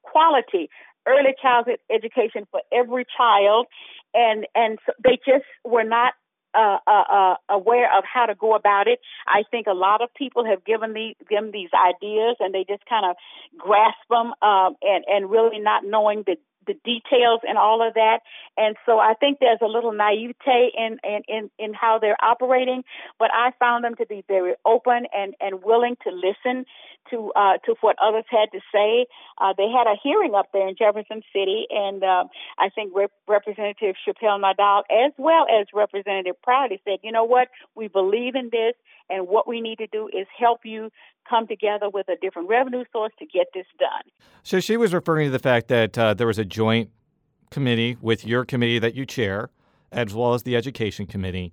quality 0.04 0.69
early 1.08 1.36
childhood 1.41 1.78
education 1.91 2.45
for 2.52 2.62
every 2.71 3.06
child, 3.17 3.67
and 4.13 4.45
and 4.56 4.80
so 4.86 4.93
they 5.04 5.17
just 5.26 5.45
were 5.63 5.84
not 5.84 6.13
uh, 6.56 6.78
uh, 6.88 7.04
uh, 7.12 7.36
aware 7.50 7.89
of 7.98 8.04
how 8.12 8.26
to 8.26 8.36
go 8.36 8.56
about 8.56 8.88
it. 8.88 9.00
I 9.28 9.44
think 9.50 9.68
a 9.68 9.74
lot 9.74 10.02
of 10.02 10.13
people 10.13 10.46
have 10.46 10.63
given 10.63 10.94
the, 10.94 11.15
them 11.30 11.52
these 11.52 11.70
ideas 11.74 12.38
and 12.39 12.54
they 12.54 12.65
just 12.68 12.86
kind 12.86 13.06
of 13.06 13.15
grasp 13.58 13.98
them 14.10 14.34
um, 14.41 14.76
and 14.82 15.06
and 15.08 15.30
really 15.30 15.60
not 15.60 15.84
knowing 15.86 16.24
the 16.26 16.38
the 16.68 16.74
details 16.84 17.41
and 17.48 17.58
all 17.58 17.86
of 17.86 17.94
that. 17.94 18.20
And 18.58 18.76
so 18.86 19.00
I 19.00 19.13
think 19.13 19.39
there's 19.39 19.60
a 19.62 19.68
little 19.68 19.91
naivete 19.91 20.72
in, 20.76 20.98
in, 21.04 21.22
in, 21.28 21.50
in 21.60 21.74
how 21.74 22.00
they're 22.00 22.18
operating, 22.24 22.84
but 23.20 23.30
I 23.34 23.52
found 23.60 23.84
them 23.84 23.96
to 23.96 24.06
be 24.06 24.24
very 24.28 24.54
open 24.65 25.06
and, 25.13 25.36
and 25.39 25.63
willing 25.63 25.96
to 26.04 26.12
listen 26.12 26.65
to 27.12 27.32
uh, 27.36 27.58
to 27.65 27.76
what 27.82 27.96
others 28.02 28.26
had 28.30 28.52
to 28.52 28.60
say. 28.74 29.06
Uh, 29.39 29.54
they 29.58 29.70
had 29.70 29.88
a 29.88 29.96
hearing 30.02 30.34
up 30.36 30.50
there 30.54 30.68
in 30.68 30.76
Jefferson 30.78 31.22
City, 31.34 31.65
and 31.70 32.04
uh, 32.04 32.26
I 32.58 32.70
think 32.70 32.94
Rep- 32.96 33.12
Representative 33.28 33.96
Chappelle 34.08 34.41
Nadal, 34.41 34.84
as 34.91 35.12
well 35.18 35.46
as 35.50 35.68
Representative 35.74 36.36
Proudie, 36.41 36.82
said, 36.84 37.00
"You 37.04 37.12
know 37.12 37.24
what? 37.24 37.50
We 37.76 37.88
believe 37.88 38.36
in 38.36 38.50
this, 38.52 38.74
and 39.10 39.28
what 39.28 39.48
we 39.48 39.62
need 39.62 39.78
to 39.80 39.88
do 39.88 40.08
is 40.08 40.28
help 40.38 40.62
you 40.63 40.89
come 41.30 41.48
together 41.48 41.89
with 41.89 42.08
a 42.10 42.15
different 42.22 42.50
revenue 42.50 42.84
source 42.91 43.12
to 43.20 43.26
get 43.26 43.48
this 43.54 43.65
done. 43.80 44.12
So 44.44 44.60
she 44.60 44.78
was 44.78 44.94
referring 44.94 45.28
to 45.28 45.32
the 45.32 45.39
fact 45.39 45.68
that 45.70 45.98
uh, 45.98 46.13
there 46.13 46.28
was 46.28 46.38
a 46.38 46.46
joint 46.46 46.91
committee 47.50 47.98
with 48.02 48.26
your 48.26 48.46
committee 48.46 48.80
that 48.80 48.96
you 48.96 49.06
chair, 49.06 49.50
as 49.91 50.13
well 50.13 50.34
as 50.34 50.44
the 50.44 50.56
education 50.56 51.08
committee. 51.08 51.52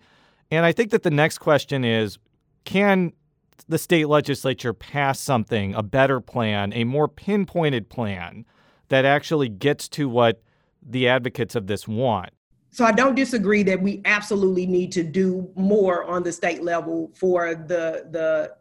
And 0.51 0.67
I 0.67 0.73
think 0.73 0.91
that 0.91 1.03
the 1.03 1.11
next 1.11 1.39
question 1.39 1.85
is 1.85 2.19
can 2.65 3.13
the 3.69 3.79
state 3.79 4.09
legislature 4.09 4.73
pass 4.73 5.19
something, 5.21 5.75
a 5.75 5.83
better 5.83 6.21
plan, 6.21 6.73
a 6.73 6.85
more 6.85 7.09
pinpointed 7.09 7.89
plan 7.89 8.45
that 8.89 9.05
actually 9.05 9.49
gets 9.49 9.89
to 9.89 10.09
what 10.09 10.43
the 10.83 11.09
advocates 11.09 11.55
of 11.55 11.67
this 11.67 11.87
want? 11.89 12.31
So 12.71 12.85
I 12.85 12.93
don't 12.93 13.15
disagree 13.15 13.63
that 13.65 13.83
we 13.83 14.01
absolutely 14.07 14.67
need 14.67 14.93
to 14.93 15.05
do 15.05 15.51
more 15.57 16.05
on 16.05 16.23
the 16.23 16.33
state 16.33 16.63
level 16.63 17.11
for 17.15 17.55
the 17.55 18.07
the 18.11 18.57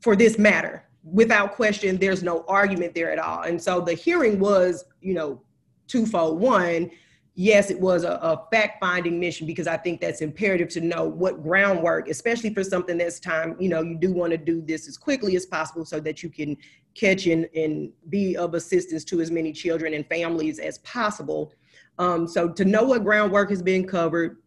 for 0.00 0.14
this 0.14 0.38
matter. 0.38 0.84
Without 1.02 1.54
question, 1.54 1.96
there's 1.96 2.22
no 2.22 2.44
argument 2.46 2.94
there 2.94 3.10
at 3.10 3.18
all. 3.18 3.42
And 3.42 3.60
so 3.60 3.80
the 3.80 3.94
hearing 3.94 4.38
was, 4.38 4.84
you 5.00 5.14
know, 5.14 5.40
twofold. 5.86 6.38
One, 6.40 6.90
yes, 7.38 7.70
it 7.70 7.80
was 7.80 8.02
a, 8.02 8.18
a 8.20 8.44
fact 8.50 8.80
finding 8.80 9.20
mission 9.20 9.46
because 9.46 9.68
I 9.68 9.76
think 9.76 10.00
that's 10.00 10.22
imperative 10.22 10.68
to 10.70 10.80
know 10.80 11.04
what 11.04 11.40
groundwork, 11.40 12.08
especially 12.08 12.52
for 12.52 12.64
something 12.64 12.98
that's 12.98 13.20
time, 13.20 13.54
you 13.60 13.68
know, 13.68 13.80
you 13.80 13.94
do 13.94 14.12
want 14.12 14.32
to 14.32 14.36
do 14.36 14.60
this 14.60 14.88
as 14.88 14.98
quickly 14.98 15.36
as 15.36 15.46
possible 15.46 15.84
so 15.84 16.00
that 16.00 16.20
you 16.20 16.30
can 16.30 16.56
catch 16.96 17.28
and, 17.28 17.48
and 17.54 17.92
be 18.08 18.36
of 18.36 18.54
assistance 18.54 19.04
to 19.04 19.20
as 19.20 19.30
many 19.30 19.52
children 19.52 19.94
and 19.94 20.04
families 20.08 20.58
as 20.58 20.78
possible. 20.78 21.52
Um, 22.00 22.26
so 22.26 22.48
to 22.48 22.64
know 22.64 22.82
what 22.82 23.04
groundwork 23.04 23.50
has 23.50 23.62
been 23.62 23.86
covered, 23.86 24.38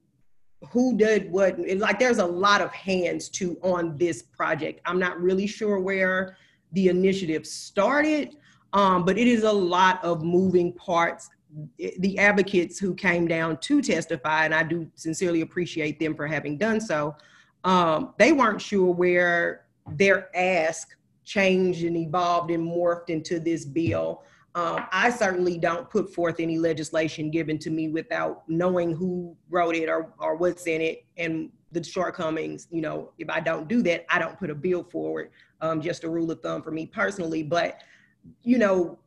who 0.69 0.97
did 0.97 1.31
what 1.31 1.57
like 1.77 1.97
there's 1.97 2.19
a 2.19 2.25
lot 2.25 2.59
of 2.59 2.71
hands 2.71 3.29
to 3.29 3.57
on 3.63 3.97
this 3.97 4.21
project 4.21 4.79
i'm 4.85 4.99
not 4.99 5.19
really 5.19 5.47
sure 5.47 5.79
where 5.79 6.37
the 6.73 6.87
initiative 6.87 7.47
started 7.47 8.37
um, 8.73 9.03
but 9.03 9.17
it 9.17 9.27
is 9.27 9.41
a 9.41 9.51
lot 9.51 10.01
of 10.03 10.21
moving 10.21 10.71
parts 10.73 11.31
the 11.99 12.17
advocates 12.17 12.79
who 12.79 12.93
came 12.93 13.27
down 13.27 13.57
to 13.57 13.81
testify 13.81 14.45
and 14.45 14.55
i 14.55 14.63
do 14.63 14.89
sincerely 14.95 15.41
appreciate 15.41 15.99
them 15.99 16.15
for 16.15 16.25
having 16.25 16.57
done 16.57 16.79
so 16.79 17.15
um, 17.63 18.13
they 18.17 18.31
weren't 18.31 18.61
sure 18.61 18.91
where 18.91 19.65
their 19.91 20.35
ask 20.35 20.95
changed 21.23 21.83
and 21.83 21.95
evolved 21.95 22.51
and 22.51 22.65
morphed 22.65 23.09
into 23.09 23.39
this 23.39 23.65
bill. 23.65 24.23
Um, 24.53 24.85
I 24.91 25.09
certainly 25.09 25.57
don't 25.57 25.89
put 25.89 26.13
forth 26.13 26.39
any 26.39 26.57
legislation 26.57 27.31
given 27.31 27.57
to 27.59 27.69
me 27.69 27.87
without 27.87 28.43
knowing 28.49 28.93
who 28.93 29.35
wrote 29.49 29.75
it 29.75 29.87
or, 29.87 30.13
or 30.19 30.35
what's 30.35 30.67
in 30.67 30.81
it 30.81 31.05
and 31.17 31.49
the 31.71 31.83
shortcomings. 31.83 32.67
You 32.69 32.81
know, 32.81 33.11
if 33.17 33.29
I 33.29 33.39
don't 33.39 33.67
do 33.67 33.81
that, 33.83 34.05
I 34.09 34.19
don't 34.19 34.37
put 34.37 34.49
a 34.49 34.55
bill 34.55 34.83
forward. 34.83 35.29
Um, 35.61 35.81
just 35.81 36.03
a 36.03 36.09
rule 36.09 36.31
of 36.31 36.41
thumb 36.41 36.63
for 36.63 36.71
me 36.71 36.85
personally. 36.85 37.43
But, 37.43 37.81
you 38.43 38.57
know, 38.57 38.99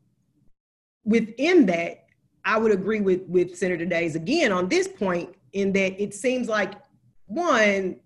within 1.04 1.66
that, 1.66 2.03
I 2.44 2.58
would 2.58 2.72
agree 2.72 3.00
with 3.00 3.22
with 3.22 3.56
Senator 3.56 3.86
Days 3.86 4.16
again 4.16 4.52
on 4.52 4.68
this 4.68 4.88
point 4.88 5.34
in 5.52 5.72
that 5.72 6.00
it 6.00 6.14
seems 6.14 6.48
like 6.48 6.74
one, 7.26 7.96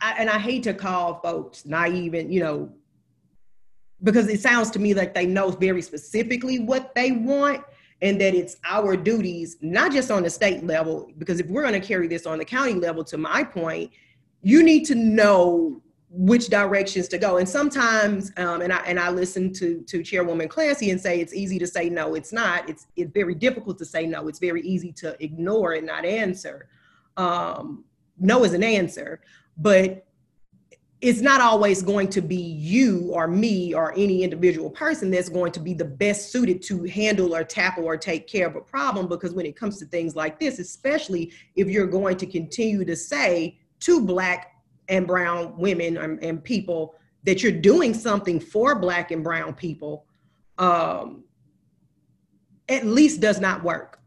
I, 0.00 0.14
and 0.18 0.28
I 0.28 0.38
hate 0.38 0.64
to 0.64 0.74
call 0.74 1.20
folks 1.20 1.64
naive 1.64 2.14
and 2.14 2.32
you 2.32 2.40
know 2.40 2.72
because 4.02 4.28
it 4.28 4.40
sounds 4.40 4.70
to 4.70 4.78
me 4.78 4.94
like 4.94 5.14
they 5.14 5.26
know 5.26 5.50
very 5.50 5.82
specifically 5.82 6.58
what 6.58 6.94
they 6.94 7.12
want 7.12 7.62
and 8.00 8.20
that 8.20 8.34
it's 8.34 8.56
our 8.64 8.96
duties 8.96 9.56
not 9.60 9.92
just 9.92 10.10
on 10.10 10.22
the 10.22 10.30
state 10.30 10.64
level 10.64 11.10
because 11.18 11.40
if 11.40 11.46
we're 11.48 11.62
going 11.62 11.80
to 11.80 11.86
carry 11.86 12.06
this 12.06 12.26
on 12.26 12.38
the 12.38 12.44
county 12.44 12.74
level 12.74 13.02
to 13.02 13.18
my 13.18 13.42
point 13.42 13.90
you 14.40 14.62
need 14.62 14.84
to 14.84 14.94
know 14.94 15.82
which 16.10 16.48
directions 16.48 17.08
to 17.08 17.18
go. 17.18 17.36
And 17.36 17.48
sometimes 17.48 18.32
um, 18.38 18.62
and 18.62 18.72
i 18.72 18.78
and 18.86 18.98
i 18.98 19.10
listen 19.10 19.52
to 19.54 19.82
to 19.82 20.02
chairwoman 20.02 20.48
clancy 20.48 20.90
and 20.90 21.00
say 21.00 21.20
it's 21.20 21.34
easy 21.34 21.58
to 21.58 21.66
say 21.66 21.90
no 21.90 22.14
it's 22.14 22.32
not. 22.32 22.68
It's 22.68 22.86
it's 22.96 23.12
very 23.12 23.34
difficult 23.34 23.78
to 23.78 23.84
say 23.84 24.06
no 24.06 24.28
it's 24.28 24.38
very 24.38 24.62
easy 24.62 24.92
to 24.92 25.22
ignore 25.22 25.72
and 25.72 25.86
not 25.86 26.04
answer. 26.04 26.68
Um, 27.16 27.84
no 28.18 28.44
is 28.44 28.52
an 28.52 28.62
answer 28.62 29.20
but 29.58 30.04
it's 31.00 31.20
not 31.20 31.40
always 31.40 31.80
going 31.82 32.08
to 32.08 32.20
be 32.20 32.36
you 32.36 33.10
or 33.12 33.28
me 33.28 33.72
or 33.72 33.92
any 33.92 34.24
individual 34.24 34.68
person 34.68 35.10
that's 35.10 35.28
going 35.28 35.52
to 35.52 35.60
be 35.60 35.72
the 35.72 35.84
best 35.84 36.32
suited 36.32 36.60
to 36.60 36.82
handle 36.84 37.36
or 37.36 37.44
tackle 37.44 37.84
or 37.84 37.96
take 37.96 38.26
care 38.26 38.48
of 38.48 38.56
a 38.56 38.60
problem 38.60 39.06
because 39.06 39.32
when 39.32 39.46
it 39.46 39.54
comes 39.54 39.78
to 39.78 39.84
things 39.86 40.16
like 40.16 40.40
this 40.40 40.58
especially 40.58 41.32
if 41.54 41.68
you're 41.68 41.86
going 41.86 42.16
to 42.16 42.26
continue 42.26 42.84
to 42.84 42.96
say 42.96 43.58
to 43.78 44.04
black 44.04 44.54
and 44.88 45.06
brown 45.06 45.56
women 45.56 45.96
and, 45.96 46.22
and 46.22 46.42
people 46.42 46.94
that 47.24 47.42
you're 47.42 47.52
doing 47.52 47.92
something 47.92 48.40
for 48.40 48.78
black 48.78 49.10
and 49.10 49.22
brown 49.22 49.54
people 49.54 50.06
um, 50.58 51.24
at 52.68 52.86
least 52.86 53.20
does 53.20 53.40
not 53.40 53.62
work. 53.62 54.00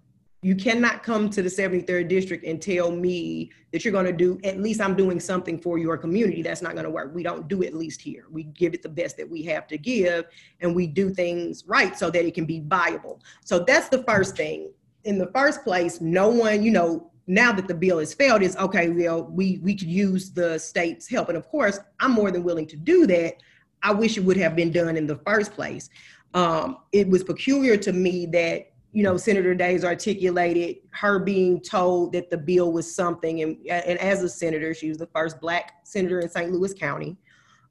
You 0.44 0.56
cannot 0.56 1.04
come 1.04 1.30
to 1.30 1.44
the 1.44 1.50
73rd 1.50 2.08
district 2.08 2.46
and 2.46 2.60
tell 2.60 2.90
me 2.90 3.52
that 3.72 3.86
you're 3.86 3.92
going 3.92 4.08
to 4.08 4.12
do 4.12 4.40
at 4.44 4.60
least 4.60 4.82
i'm 4.82 4.96
doing 4.96 5.20
something 5.20 5.60
for 5.60 5.78
your 5.78 5.98
community. 5.98 6.42
That's 6.42 6.64
not 6.64 6.74
going 6.74 6.86
to 6.86 6.90
work. 6.90 7.14
We 7.14 7.22
don't 7.22 7.48
do 7.48 7.64
at 7.64 7.76
least 7.76 8.02
here. 8.02 8.26
We 8.32 8.46
give 8.46 8.74
it 8.74 8.82
the 8.82 8.90
best 8.90 9.18
that 9.18 9.30
we 9.30 9.44
have 9.44 9.68
to 9.68 9.78
give 9.78 10.26
and 10.62 10.76
we 10.76 10.88
do 10.88 11.12
things 11.12 11.64
right 11.68 11.98
so 11.98 12.10
that 12.10 12.26
it 12.26 12.34
can 12.34 12.46
be 12.46 12.62
viable. 12.62 13.22
So 13.46 13.60
that's 13.60 13.90
the 13.90 14.04
first 14.04 14.36
thing. 14.36 14.72
In 15.04 15.20
the 15.20 15.28
first 15.28 15.64
place 15.64 16.02
no 16.02 16.30
one 16.30 16.64
you 16.64 16.72
know 16.72 17.11
now 17.32 17.52
that 17.52 17.68
the 17.68 17.74
bill 17.74 18.00
has 18.00 18.14
failed 18.14 18.42
is 18.42 18.56
okay 18.58 18.90
well 18.90 19.24
we 19.24 19.60
we 19.64 19.74
could 19.76 19.88
use 19.88 20.32
the 20.32 20.58
state's 20.58 21.08
help 21.08 21.30
and 21.30 21.38
of 21.38 21.48
course 21.48 21.80
i'm 22.00 22.12
more 22.12 22.32
than 22.32 22.44
willing 22.44 22.68
to 22.68 22.76
do 22.76 23.08
that 23.08 23.36
i 23.84 23.92
wish 23.92 24.18
it 24.18 24.24
would 24.24 24.38
have 24.38 24.56
been 24.56 24.72
done 24.72 24.98
in 24.98 25.08
the 25.08 25.18
first 25.18 25.54
place 25.54 25.90
um, 26.34 26.78
it 26.94 27.10
was 27.10 27.24
peculiar 27.24 27.76
to 27.76 27.92
me 27.92 28.26
that 28.28 28.72
you 28.94 29.04
know, 29.04 29.16
Senator 29.16 29.56
Days 29.56 29.86
articulated 29.86 30.78
her 30.92 31.20
being 31.20 31.62
told 31.62 32.12
that 32.12 32.30
the 32.30 32.38
bill 32.38 32.74
was 32.74 32.94
something, 32.94 33.42
and, 33.42 33.58
and 33.68 33.98
as 34.00 34.22
a 34.22 34.30
senator, 34.30 34.74
she 34.74 34.90
was 34.90 34.98
the 34.98 35.08
first 35.08 35.40
black 35.40 35.76
senator 35.86 36.20
in 36.20 36.30
St. 36.30 36.52
Louis 36.52 36.74
County, 36.74 37.16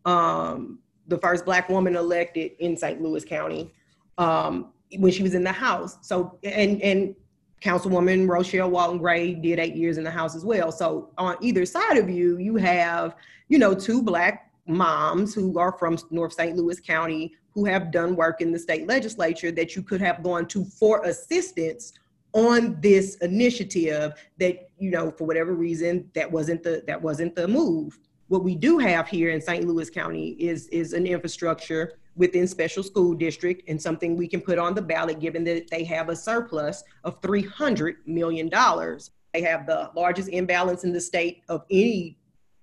um, 0.06 0.78
the 1.08 1.18
first 1.18 1.44
black 1.44 1.68
woman 1.68 1.94
elected 1.94 2.52
in 2.58 2.76
St. 2.76 3.02
Louis 3.02 3.24
County 3.24 3.74
um, 4.16 4.72
when 4.98 5.12
she 5.12 5.22
was 5.22 5.34
in 5.34 5.44
the 5.44 5.52
House. 5.52 5.98
So, 6.00 6.38
and 6.42 6.80
and 6.80 7.14
Councilwoman 7.60 8.28
Rochelle 8.28 8.70
Walton 8.70 8.98
Gray 8.98 9.34
did 9.34 9.58
eight 9.58 9.76
years 9.76 9.98
in 9.98 10.04
the 10.04 10.10
House 10.10 10.34
as 10.34 10.44
well. 10.44 10.72
So, 10.72 11.10
on 11.18 11.36
either 11.40 11.66
side 11.66 11.98
of 11.98 12.08
you, 12.08 12.38
you 12.38 12.56
have, 12.56 13.16
you 13.48 13.58
know, 13.58 13.74
two 13.74 14.02
black 14.02 14.50
moms 14.66 15.34
who 15.34 15.58
are 15.58 15.72
from 15.72 15.98
North 16.10 16.32
St. 16.32 16.56
Louis 16.56 16.80
County 16.80 17.34
who 17.52 17.64
have 17.64 17.90
done 17.90 18.14
work 18.14 18.40
in 18.40 18.52
the 18.52 18.58
state 18.58 18.86
legislature 18.86 19.50
that 19.50 19.74
you 19.74 19.82
could 19.82 20.00
have 20.00 20.22
gone 20.22 20.46
to 20.46 20.64
for 20.64 21.04
assistance 21.04 21.92
on 22.32 22.80
this 22.80 23.16
initiative 23.16 24.12
that 24.38 24.70
you 24.78 24.90
know 24.90 25.10
for 25.10 25.24
whatever 25.24 25.52
reason 25.52 26.08
that 26.14 26.30
wasn't 26.30 26.62
the 26.62 26.82
that 26.86 27.00
wasn't 27.00 27.34
the 27.34 27.48
move 27.48 27.98
what 28.28 28.44
we 28.44 28.54
do 28.54 28.78
have 28.78 29.08
here 29.08 29.30
in 29.30 29.40
St. 29.40 29.66
Louis 29.66 29.90
County 29.90 30.30
is 30.38 30.68
is 30.68 30.92
an 30.92 31.06
infrastructure 31.06 31.98
within 32.16 32.46
special 32.46 32.82
school 32.82 33.14
district 33.14 33.68
and 33.68 33.80
something 33.80 34.16
we 34.16 34.28
can 34.28 34.40
put 34.40 34.58
on 34.58 34.74
the 34.74 34.82
ballot 34.82 35.20
given 35.20 35.44
that 35.44 35.70
they 35.70 35.84
have 35.84 36.08
a 36.08 36.16
surplus 36.16 36.82
of 37.04 37.20
300 37.22 37.96
million 38.06 38.48
dollars. 38.48 39.10
They 39.32 39.42
have 39.42 39.66
the 39.66 39.90
largest 39.94 40.28
imbalance 40.28 40.84
in 40.84 40.92
the 40.92 41.00
state 41.00 41.42
of 41.48 41.64
any 41.70 42.18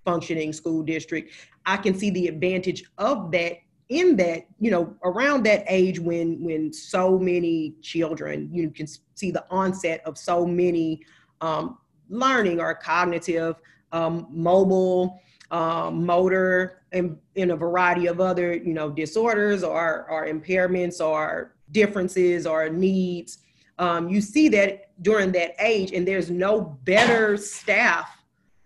functioning 0.05 0.53
school 0.53 0.83
district. 0.83 1.31
I 1.65 1.77
can 1.77 1.97
see 1.97 2.10
the 2.10 2.27
advantage 2.27 2.83
of 2.97 3.31
that 3.31 3.57
in 3.89 4.17
that 4.17 4.45
you 4.60 4.69
know 4.69 4.93
around 5.03 5.45
that 5.45 5.63
age 5.67 5.99
when 5.99 6.43
when 6.43 6.73
so 6.73 7.17
many 7.17 7.75
children 7.81 8.49
you 8.51 8.69
can 8.69 8.86
see 9.15 9.31
the 9.31 9.45
onset 9.49 10.01
of 10.05 10.17
so 10.17 10.45
many 10.45 11.01
um, 11.39 11.77
learning 12.10 12.60
or 12.60 12.73
cognitive 12.75 13.55
um, 13.93 14.27
mobile 14.29 15.19
um, 15.51 16.05
motor 16.05 16.83
and 16.91 17.17
in 17.36 17.51
a 17.51 17.55
variety 17.55 18.07
of 18.07 18.19
other 18.19 18.53
you 18.53 18.73
know 18.73 18.89
disorders 18.89 19.63
or 19.63 20.07
or 20.10 20.27
impairments 20.27 21.05
or 21.05 21.55
differences 21.71 22.45
or 22.45 22.69
needs 22.69 23.39
um, 23.79 24.10
you 24.10 24.21
see 24.21 24.49
that 24.49 24.91
during 25.03 25.31
that 25.31 25.51
age 25.60 25.91
and 25.91 26.07
there's 26.07 26.29
no 26.29 26.62
better 26.83 27.38
staff 27.38 28.17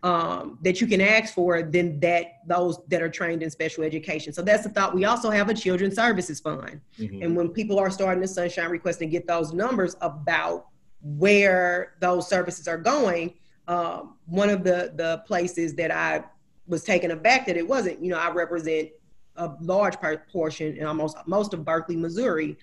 um, 0.04 0.58
that 0.64 0.82
you 0.82 0.88
can 0.88 1.00
ask 1.00 1.34
for 1.34 1.62
than 1.62 2.00
that 2.00 2.40
those 2.48 2.80
that 2.88 3.02
are 3.02 3.10
trained 3.10 3.44
in 3.44 3.52
special 3.52 3.84
education. 3.84 4.34
So 4.34 4.42
that's 4.42 4.64
the 4.64 4.70
thought. 4.70 4.96
We 4.96 5.06
also 5.06 5.30
have 5.30 5.50
a 5.50 5.54
children's 5.54 5.96
services 5.96 6.40
fund, 6.40 6.82
mm-hmm. 6.98 7.22
and 7.22 7.36
when 7.36 7.50
people 7.50 7.78
are 7.78 7.92
starting 7.92 8.22
the 8.22 8.28
sunshine 8.28 8.70
request 8.70 9.02
and 9.02 9.12
get 9.12 9.28
those 9.28 9.54
numbers 9.54 9.96
about 10.02 10.68
where 11.04 11.94
those 12.00 12.28
services 12.28 12.68
are 12.68 12.78
going, 12.78 13.36
um, 13.68 14.16
one 14.26 14.50
of 14.50 14.64
the 14.64 14.94
the 14.96 15.24
places 15.28 15.76
that 15.76 15.92
I 15.92 16.24
was 16.68 16.84
taken 16.84 17.12
aback 17.12 17.46
that 17.48 17.58
it 17.58 17.68
wasn't. 17.68 18.04
You 18.04 18.12
know, 18.12 18.18
I 18.18 18.32
represent 18.32 18.90
a 19.36 19.52
large 19.62 19.96
portion 20.32 20.78
and 20.78 20.88
almost 20.88 21.18
most 21.26 21.54
of 21.54 21.66
Berkeley, 21.66 21.96
Missouri, 21.96 22.58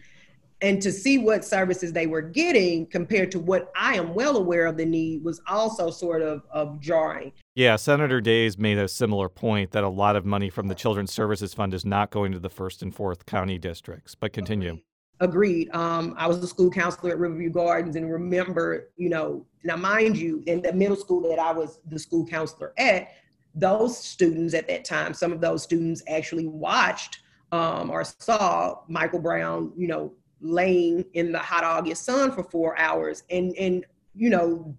and 0.61 0.83
to 0.83 0.91
see 0.91 1.19
what 1.19 1.45
services 1.45 1.93
they 1.93 2.07
were 2.07 2.23
getting 2.23 2.87
compared 2.87 3.31
to 3.33 3.39
what 3.39 3.71
I 3.77 3.95
am 3.95 4.13
well 4.13 4.37
aware 4.37 4.67
of 4.67 4.77
the 4.77 4.85
need 4.85 5.23
was 5.23 5.41
also 5.47 5.91
sort 5.91 6.21
of, 6.21 6.43
of 6.51 6.81
jarring. 6.81 7.33
Yeah, 7.55 7.77
Senator 7.77 8.21
Days 8.21 8.59
made 8.59 8.79
a 8.79 8.89
similar 8.89 9.29
point 9.29 9.71
that 9.71 9.85
a 9.85 9.89
lot 9.89 10.17
of 10.17 10.25
money 10.25 10.51
from 10.51 10.67
the 10.67 10.75
Children's 10.75 11.13
Services 11.13 11.55
Fund 11.55 11.75
is 11.75 11.85
not 11.85 12.11
going 12.11 12.33
to 12.33 12.41
the 12.41 12.51
first 12.51 12.83
and 12.83 12.95
fourth 12.95 13.25
county 13.25 13.59
districts. 13.59 14.15
But 14.15 14.33
continue. 14.33 14.81
Agreed. 15.21 15.69
Um, 15.75 16.15
I 16.17 16.27
was 16.27 16.39
a 16.39 16.47
school 16.47 16.71
counselor 16.71 17.13
at 17.13 17.19
Riverview 17.19 17.51
Gardens 17.51 17.97
and 17.97 18.11
remember, 18.11 18.91
you 18.97 19.09
know, 19.09 19.45
now 19.65 19.77
mind 19.77 20.17
you, 20.17 20.43
in 20.47 20.63
the 20.63 20.73
middle 20.73 20.97
school 20.97 21.29
that 21.29 21.41
I 21.41 21.53
was 21.53 21.81
the 21.89 21.99
school 21.99 22.25
counselor 22.25 22.73
at, 22.79 23.09
those 23.55 23.99
students 23.99 24.55
at 24.55 24.69
that 24.69 24.85
time, 24.85 25.15
some 25.15 25.33
of 25.33 25.41
those 25.41 25.63
students 25.63 26.03
actually 26.09 26.47
watched 26.47 27.21
um, 27.53 27.91
or 27.91 28.05
saw 28.05 28.81
Michael 28.89 29.21
Brown, 29.21 29.73
you 29.77 29.89
know, 29.89 30.13
laying 30.41 31.05
in 31.15 31.33
the 31.33 31.39
hot 31.39 31.65
August 31.65 32.05
sun 32.05 32.31
for 32.33 32.45
four 32.45 32.79
hours. 32.79 33.25
And, 33.31 33.55
and 33.57 33.85
you 34.15 34.31
know, 34.31 34.77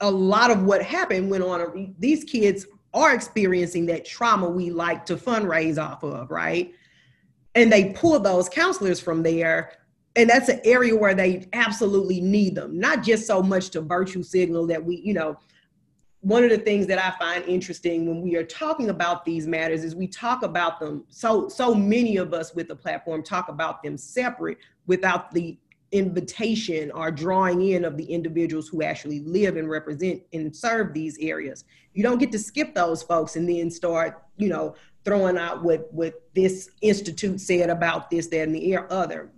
a 0.00 0.10
lot 0.10 0.50
of 0.50 0.62
what 0.64 0.82
happened 0.82 1.30
went 1.30 1.44
on. 1.44 1.94
These 1.98 2.24
kids 2.24 2.66
are 2.94 3.14
experiencing 3.14 3.86
that 3.86 4.04
trauma 4.04 4.48
we 4.48 4.70
like 4.70 5.06
to 5.06 5.16
fundraise 5.16 5.82
off 5.82 6.02
of, 6.02 6.30
right? 6.30 6.72
And 7.54 7.72
they 7.72 7.92
pull 7.92 8.18
those 8.20 8.48
counselors 8.48 9.00
from 9.00 9.22
there. 9.22 9.72
And 10.16 10.28
that's 10.28 10.48
an 10.48 10.60
area 10.64 10.94
where 10.94 11.14
they 11.14 11.48
absolutely 11.54 12.20
need 12.20 12.54
them, 12.54 12.78
not 12.78 13.02
just 13.02 13.26
so 13.26 13.42
much 13.42 13.70
to 13.70 13.80
virtue 13.80 14.22
signal 14.22 14.66
that 14.66 14.84
we, 14.84 14.96
you 14.96 15.14
know, 15.14 15.38
one 16.22 16.44
of 16.44 16.50
the 16.50 16.58
things 16.58 16.86
that 16.86 17.04
I 17.04 17.10
find 17.18 17.44
interesting 17.46 18.06
when 18.06 18.22
we 18.22 18.36
are 18.36 18.44
talking 18.44 18.90
about 18.90 19.24
these 19.24 19.48
matters 19.48 19.82
is 19.82 19.96
we 19.96 20.06
talk 20.06 20.44
about 20.44 20.78
them. 20.78 21.04
So 21.08 21.48
so 21.48 21.74
many 21.74 22.16
of 22.16 22.32
us 22.32 22.54
with 22.54 22.68
the 22.68 22.76
platform 22.76 23.24
talk 23.24 23.48
about 23.48 23.82
them 23.82 23.98
separate 23.98 24.58
without 24.86 25.32
the 25.32 25.58
invitation 25.90 26.92
or 26.92 27.10
drawing 27.10 27.60
in 27.62 27.84
of 27.84 27.96
the 27.96 28.04
individuals 28.04 28.68
who 28.68 28.82
actually 28.82 29.18
live 29.20 29.56
and 29.56 29.68
represent 29.68 30.22
and 30.32 30.54
serve 30.54 30.94
these 30.94 31.18
areas. 31.20 31.64
You 31.92 32.04
don't 32.04 32.18
get 32.18 32.30
to 32.32 32.38
skip 32.38 32.72
those 32.72 33.02
folks 33.02 33.34
and 33.34 33.48
then 33.48 33.68
start, 33.68 34.22
you 34.36 34.48
know, 34.48 34.76
throwing 35.04 35.36
out 35.36 35.64
what 35.64 35.92
what 35.92 36.22
this 36.34 36.70
institute 36.82 37.40
said 37.40 37.68
about 37.68 38.10
this, 38.10 38.28
that, 38.28 38.42
and 38.42 38.54
the 38.54 38.76
other. 38.90 39.32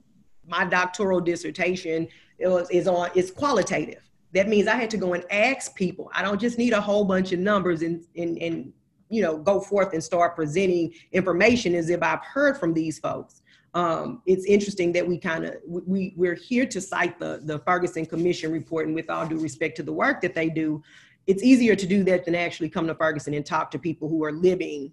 My 0.47 0.66
doctoral 0.66 1.20
dissertation 1.20 2.09
is, 2.38 2.68
is 2.68 2.87
on 2.87 3.09
it's 3.14 3.31
qualitative 3.31 4.04
that 4.35 4.49
means 4.49 4.66
I 4.66 4.75
had 4.75 4.90
to 4.90 4.97
go 4.97 5.14
and 5.14 5.25
ask 5.31 5.75
people. 5.75 6.11
I 6.12 6.23
don't 6.23 6.40
just 6.40 6.59
need 6.59 6.73
a 6.73 6.81
whole 6.81 7.05
bunch 7.05 7.33
of 7.33 7.38
numbers 7.38 7.83
and, 7.83 8.05
and, 8.16 8.37
and 8.38 8.73
you 9.09 9.23
know, 9.23 9.38
go 9.38 9.61
forth 9.61 9.92
and 9.92 10.03
start 10.03 10.35
presenting 10.35 10.92
information 11.12 11.75
as 11.75 11.88
if 11.88 12.03
I've 12.03 12.23
heard 12.23 12.59
from 12.59 12.75
these 12.75 12.99
folks. 12.99 13.42
Um, 13.75 14.23
it's 14.27 14.44
interesting 14.44 14.92
that 14.92 15.07
we 15.07 15.18
kind 15.18 15.44
of 15.44 15.57
we 15.66 16.14
we're 16.16 16.35
here 16.35 16.64
to 16.66 16.81
cite 16.81 17.18
the 17.18 17.40
the 17.42 17.59
Ferguson 17.61 18.07
Commission 18.07 18.53
report, 18.53 18.87
and 18.87 18.94
with 18.94 19.11
all 19.11 19.27
due 19.27 19.38
respect 19.38 19.77
to 19.79 19.83
the 19.83 19.92
work 19.92 20.20
that 20.20 20.33
they 20.35 20.49
do, 20.49 20.81
it's 21.27 21.42
easier 21.42 21.75
to 21.75 21.87
do 21.87 22.05
that 22.05 22.25
than 22.25 22.37
actually 22.37 22.68
come 22.68 22.87
to 22.87 22.94
Ferguson 22.94 23.35
and 23.35 23.44
talk 23.44 23.73
to 23.73 23.79
people 23.79 24.09
who 24.09 24.25
are 24.25 24.31
living 24.31 24.92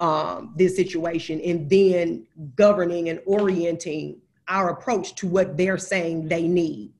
um, 0.00 0.52
this 0.56 0.76
situation 0.76 1.40
and 1.40 1.68
then 1.70 2.26
governing 2.56 3.08
and 3.08 3.20
orienting 3.24 4.20
our 4.48 4.70
approach 4.70 5.14
to 5.14 5.26
what 5.26 5.56
they're 5.56 5.78
saying 5.78 6.28
they 6.28 6.46
need. 6.46 6.92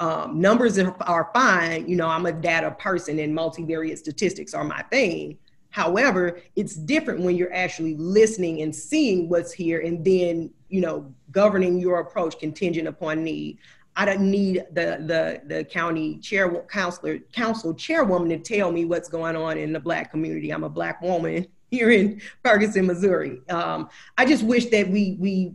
Um, 0.00 0.40
numbers 0.40 0.78
are 0.78 1.30
fine. 1.32 1.88
You 1.88 1.96
know, 1.96 2.08
I'm 2.08 2.26
a 2.26 2.32
data 2.32 2.72
person 2.72 3.18
and 3.20 3.36
multivariate 3.36 3.98
statistics 3.98 4.52
are 4.52 4.64
my 4.64 4.82
thing. 4.82 5.38
However, 5.70 6.40
it's 6.54 6.76
different 6.76 7.20
when 7.20 7.36
you're 7.36 7.52
actually 7.52 7.96
listening 7.96 8.62
and 8.62 8.74
seeing 8.74 9.28
what's 9.28 9.52
here 9.52 9.80
and 9.80 10.04
then, 10.04 10.50
you 10.68 10.80
know, 10.80 11.12
governing 11.32 11.80
your 11.80 12.00
approach 12.00 12.38
contingent 12.38 12.86
upon 12.86 13.24
need. 13.24 13.58
I 13.96 14.04
don't 14.04 14.30
need 14.30 14.64
the 14.72 14.98
the 15.06 15.42
the 15.46 15.64
county 15.64 16.18
chair 16.18 16.64
counselor 16.70 17.18
council 17.32 17.74
chairwoman 17.74 18.28
to 18.30 18.38
tell 18.38 18.72
me 18.72 18.84
what's 18.84 19.08
going 19.08 19.36
on 19.36 19.56
in 19.58 19.72
the 19.72 19.80
black 19.80 20.10
community. 20.10 20.50
I'm 20.50 20.64
a 20.64 20.68
black 20.68 21.00
woman 21.00 21.46
here 21.70 21.90
in 21.90 22.20
Ferguson, 22.44 22.86
Missouri. 22.86 23.40
Um, 23.48 23.88
I 24.18 24.26
just 24.26 24.44
wish 24.44 24.66
that 24.66 24.88
we 24.88 25.16
we 25.20 25.54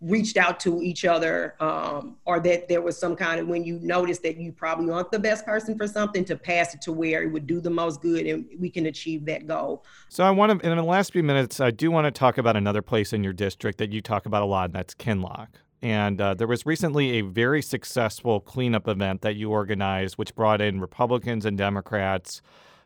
reached 0.00 0.36
out 0.36 0.60
to 0.60 0.82
each 0.82 1.04
other 1.06 1.54
um, 1.58 2.16
or 2.26 2.38
that 2.38 2.68
there 2.68 2.82
was 2.82 2.98
some 2.98 3.16
kind 3.16 3.40
of 3.40 3.48
when 3.48 3.64
you 3.64 3.78
notice 3.80 4.18
that 4.18 4.36
you 4.36 4.52
probably 4.52 4.90
aren't 4.90 5.10
the 5.10 5.18
best 5.18 5.46
person 5.46 5.76
for 5.76 5.88
something 5.88 6.24
to 6.24 6.36
pass 6.36 6.74
it 6.74 6.82
to 6.82 6.92
where 6.92 7.22
it 7.22 7.28
would 7.28 7.46
do 7.46 7.60
the 7.60 7.70
most 7.70 8.02
good 8.02 8.26
and 8.26 8.44
we 8.58 8.68
can 8.68 8.86
achieve 8.86 9.24
that 9.24 9.46
goal. 9.46 9.84
So 10.10 10.22
i 10.22 10.30
want 10.30 10.60
to 10.60 10.68
in 10.68 10.76
the 10.76 10.82
last 10.82 11.12
few 11.12 11.22
minutes 11.22 11.60
i 11.60 11.70
do 11.70 11.90
want 11.90 12.04
to 12.04 12.10
talk 12.10 12.36
about 12.36 12.56
another 12.56 12.82
place 12.82 13.14
in 13.14 13.24
your 13.24 13.32
district 13.32 13.78
that 13.78 13.90
you 13.90 14.02
talk 14.02 14.26
about 14.26 14.42
a 14.42 14.46
lot 14.46 14.66
and 14.66 14.74
that's 14.74 14.94
kinloch. 14.94 15.48
And 15.82 16.20
uh, 16.20 16.34
there 16.34 16.46
was 16.46 16.66
recently 16.66 17.18
a 17.18 17.20
very 17.20 17.62
successful 17.62 18.40
cleanup 18.40 18.88
event 18.88 19.22
that 19.22 19.36
you 19.36 19.50
organized 19.50 20.16
which 20.16 20.34
brought 20.34 20.60
in 20.60 20.78
republicans 20.80 21.46
and 21.46 21.56
democrats 21.56 22.42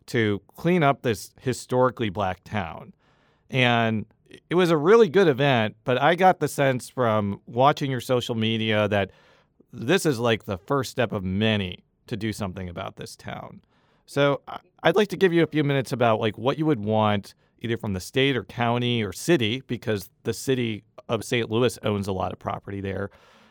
to 0.07 0.40
clean 0.57 0.83
up 0.83 1.03
this 1.03 1.33
historically 1.40 2.09
black 2.09 2.42
town. 2.44 2.92
And 3.49 4.07
it 4.49 4.55
was 4.55 4.71
a 4.71 4.77
really 4.77 5.09
good 5.09 5.29
event, 5.29 5.77
but 5.85 6.01
I 6.01 6.14
got 6.14 6.40
the 6.40 6.49
sense 6.49 6.88
from 6.88 7.40
watching 7.47 7.90
your 7.90 8.01
social 8.01 8.35
media 8.35 8.88
that 8.88 9.11
this 9.73 10.07
is 10.07 10.19
like 10.19 10.45
the 10.45 10.59
first 10.59 10.90
step 10.90 11.12
of 11.12 11.25
many 11.25 11.85
to 12.07 12.16
do 12.16 12.33
something 12.33 12.69
about 12.69 12.97
this 12.97 13.16
town. 13.16 13.61
So 14.07 14.40
I'd 14.83 14.97
like 14.97 15.09
to 15.09 15.16
give 15.16 15.33
you 15.33 15.43
a 15.43 15.47
few 15.47 15.62
minutes 15.62 15.93
about 15.93 16.21
like 16.21 16.37
what 16.37 16.59
you 16.59 16.66
would 16.66 16.81
want 16.81 17.35
either 17.61 17.77
from 17.77 17.93
the 17.93 18.01
state 18.01 18.37
or 18.37 18.45
county 18.45 19.03
or 19.05 19.12
city 19.12 19.62
because 19.66 20.11
the 20.25 20.33
city 20.33 20.83
of 21.09 21.25
St. 21.25 21.51
Louis 21.51 21.79
owns 21.83 22.09
a 22.09 22.12
lot 22.12 22.33
of 22.33 22.38
property 22.38 22.81
there. 22.81 23.11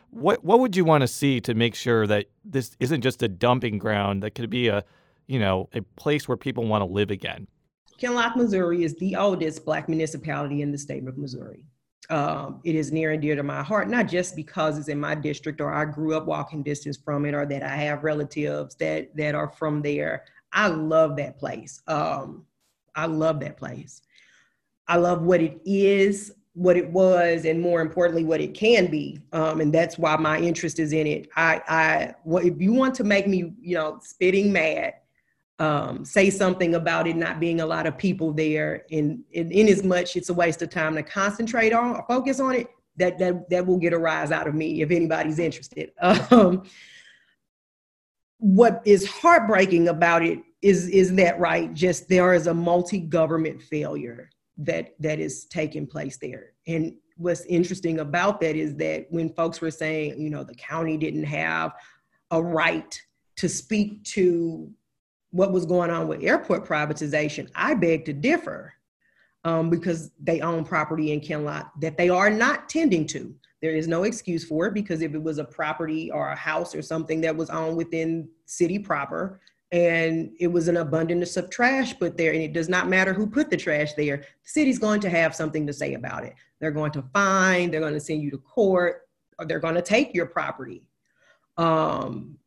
What 0.09 0.43
what 0.43 0.59
would 0.59 0.75
you 0.75 0.83
want 0.83 1.01
to 1.01 1.07
see 1.07 1.39
to 1.41 1.53
make 1.53 1.75
sure 1.75 2.07
that 2.07 2.25
this 2.43 2.75
isn't 2.79 3.01
just 3.01 3.21
a 3.21 3.27
dumping 3.27 3.77
ground 3.77 4.23
that 4.23 4.31
could 4.31 4.49
be 4.49 4.67
a, 4.67 4.83
you 5.27 5.39
know, 5.39 5.69
a 5.73 5.81
place 5.81 6.27
where 6.27 6.37
people 6.37 6.65
want 6.65 6.81
to 6.81 6.85
live 6.85 7.11
again? 7.11 7.47
Kinloch, 7.99 8.35
Missouri 8.35 8.83
is 8.83 8.95
the 8.95 9.15
oldest 9.15 9.65
Black 9.65 9.89
municipality 9.89 10.61
in 10.61 10.71
the 10.71 10.77
state 10.77 11.07
of 11.07 11.17
Missouri. 11.17 11.63
Um, 12.09 12.61
it 12.63 12.75
is 12.75 12.91
near 12.91 13.11
and 13.11 13.21
dear 13.21 13.35
to 13.35 13.43
my 13.43 13.61
heart, 13.61 13.87
not 13.87 14.07
just 14.07 14.35
because 14.35 14.79
it's 14.79 14.87
in 14.87 14.99
my 14.99 15.13
district 15.13 15.61
or 15.61 15.71
I 15.71 15.85
grew 15.85 16.15
up 16.15 16.25
walking 16.25 16.63
distance 16.63 16.97
from 16.97 17.25
it 17.25 17.35
or 17.35 17.45
that 17.45 17.61
I 17.61 17.75
have 17.75 18.03
relatives 18.03 18.75
that, 18.75 19.15
that 19.15 19.35
are 19.35 19.49
from 19.49 19.81
there. 19.81 20.23
I 20.51 20.67
love 20.69 21.15
that 21.17 21.37
place. 21.37 21.81
Um, 21.87 22.45
I 22.95 23.05
love 23.05 23.39
that 23.41 23.57
place. 23.57 24.01
I 24.87 24.97
love 24.97 25.21
what 25.21 25.39
it 25.39 25.61
is, 25.65 26.33
what 26.53 26.77
it 26.77 26.89
was, 26.89 27.45
and 27.45 27.61
more 27.61 27.79
importantly, 27.81 28.23
what 28.23 28.41
it 28.41 28.55
can 28.55 28.89
be. 28.89 29.19
Um, 29.31 29.61
and 29.61 29.71
that's 29.71 29.99
why 29.99 30.17
my 30.17 30.39
interest 30.39 30.79
is 30.79 30.93
in 30.93 31.05
it. 31.05 31.29
I, 31.35 31.61
I, 31.67 32.15
if 32.39 32.59
you 32.59 32.73
want 32.73 32.95
to 32.95 33.03
make 33.03 33.27
me, 33.27 33.53
you 33.61 33.75
know, 33.75 33.99
spitting 34.01 34.51
mad, 34.51 34.95
um, 35.59 36.05
say 36.05 36.29
something 36.29 36.75
about 36.75 37.07
it 37.07 37.15
not 37.15 37.39
being 37.39 37.59
a 37.61 37.65
lot 37.65 37.85
of 37.85 37.97
people 37.97 38.31
there. 38.31 38.85
And, 38.91 39.23
in, 39.31 39.51
in 39.51 39.67
as 39.67 39.83
much 39.83 40.15
it's 40.15 40.29
a 40.29 40.33
waste 40.33 40.61
of 40.61 40.69
time 40.69 40.95
to 40.95 41.03
concentrate 41.03 41.73
on 41.73 41.95
or 41.95 42.05
focus 42.07 42.39
on 42.39 42.55
it. 42.55 42.67
That 42.97 43.17
that 43.19 43.49
that 43.49 43.65
will 43.65 43.77
get 43.77 43.93
a 43.93 43.97
rise 43.97 44.29
out 44.29 44.45
of 44.47 44.55
me 44.55 44.81
if 44.81 44.91
anybody's 44.91 45.39
interested. 45.39 45.91
Um, 46.31 46.63
what 48.41 48.81
is 48.85 49.05
heartbreaking 49.05 49.89
about 49.89 50.23
it 50.23 50.39
is 50.61 50.87
is 50.89 51.13
that 51.15 51.39
right 51.39 51.73
just 51.73 52.07
there 52.07 52.33
is 52.33 52.47
a 52.47 52.53
multi-government 52.53 53.61
failure 53.61 54.29
that 54.57 54.95
that 54.99 55.19
is 55.19 55.45
taking 55.45 55.85
place 55.87 56.17
there. 56.17 56.53
And 56.67 56.95
what's 57.15 57.41
interesting 57.45 57.99
about 57.99 58.39
that 58.41 58.55
is 58.55 58.75
that 58.77 59.07
when 59.09 59.29
folks 59.33 59.59
were 59.61 59.71
saying 59.71 60.19
you 60.19 60.29
know 60.29 60.43
the 60.43 60.55
county 60.55 60.97
didn't 60.97 61.25
have 61.25 61.73
a 62.31 62.41
right 62.41 62.99
to 63.37 63.47
speak 63.47 64.03
to 64.03 64.69
what 65.31 65.51
was 65.51 65.65
going 65.65 65.91
on 65.91 66.07
with 66.07 66.23
airport 66.23 66.65
privatization, 66.65 67.49
I 67.55 67.73
beg 67.75 68.05
to 68.05 68.13
differ 68.13 68.73
um, 69.43 69.69
because 69.69 70.11
they 70.21 70.41
own 70.41 70.65
property 70.65 71.11
in 71.11 71.21
Kinloch 71.21 71.69
that 71.81 71.97
they 71.97 72.09
are 72.09 72.29
not 72.29 72.69
tending 72.69 73.05
to. 73.07 73.33
There 73.61 73.75
is 73.75 73.87
no 73.87 74.03
excuse 74.03 74.45
for 74.45 74.67
it 74.67 74.73
because 74.73 75.01
if 75.01 75.13
it 75.13 75.21
was 75.21 75.37
a 75.37 75.43
property 75.43 76.11
or 76.11 76.29
a 76.29 76.35
house 76.35 76.73
or 76.73 76.81
something 76.81 77.21
that 77.21 77.35
was 77.35 77.49
owned 77.49 77.77
within 77.77 78.29
city 78.45 78.79
proper 78.79 79.41
and 79.71 80.31
it 80.39 80.47
was 80.47 80.67
an 80.67 80.77
abundance 80.77 81.37
of 81.37 81.49
trash 81.49 81.97
put 81.99 82.17
there 82.17 82.33
and 82.33 82.41
it 82.41 82.53
does 82.53 82.69
not 82.69 82.87
matter 82.87 83.13
who 83.13 83.27
put 83.27 83.49
the 83.49 83.57
trash 83.57 83.93
there, 83.93 84.17
the 84.17 84.25
city's 84.43 84.79
going 84.79 84.99
to 85.01 85.09
have 85.09 85.35
something 85.35 85.67
to 85.67 85.73
say 85.73 85.93
about 85.93 86.23
it. 86.23 86.33
They're 86.59 86.71
going 86.71 86.91
to 86.93 87.03
fine, 87.13 87.69
they're 87.69 87.81
going 87.81 87.93
to 87.93 87.99
send 87.99 88.23
you 88.23 88.31
to 88.31 88.37
court, 88.39 89.01
or 89.37 89.45
they're 89.45 89.59
going 89.59 89.75
to 89.75 89.81
take 89.81 90.13
your 90.13 90.25
property. 90.25 90.83
Um, 91.57 92.37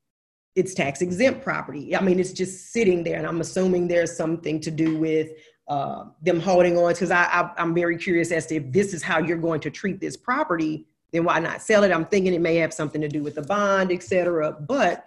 it's 0.54 0.74
tax 0.74 1.00
exempt 1.00 1.42
property. 1.42 1.96
I 1.96 2.02
mean, 2.02 2.20
it's 2.20 2.32
just 2.32 2.72
sitting 2.72 3.04
there, 3.04 3.16
and 3.16 3.26
I'm 3.26 3.40
assuming 3.40 3.88
there's 3.88 4.16
something 4.16 4.60
to 4.60 4.70
do 4.70 4.98
with 4.98 5.30
uh, 5.68 6.04
them 6.22 6.40
holding 6.40 6.76
on. 6.76 6.92
Because 6.92 7.10
I, 7.10 7.24
I, 7.24 7.50
I'm 7.56 7.74
very 7.74 7.96
curious 7.96 8.30
as 8.32 8.46
to 8.46 8.56
if 8.56 8.72
this 8.72 8.92
is 8.92 9.02
how 9.02 9.18
you're 9.18 9.38
going 9.38 9.60
to 9.60 9.70
treat 9.70 10.00
this 10.00 10.16
property, 10.16 10.86
then 11.12 11.24
why 11.24 11.38
not 11.38 11.62
sell 11.62 11.84
it? 11.84 11.92
I'm 11.92 12.04
thinking 12.04 12.34
it 12.34 12.40
may 12.40 12.56
have 12.56 12.74
something 12.74 13.00
to 13.00 13.08
do 13.08 13.22
with 13.22 13.36
the 13.36 13.42
bond, 13.42 13.92
et 13.92 14.02
cetera. 14.02 14.52
But 14.52 15.06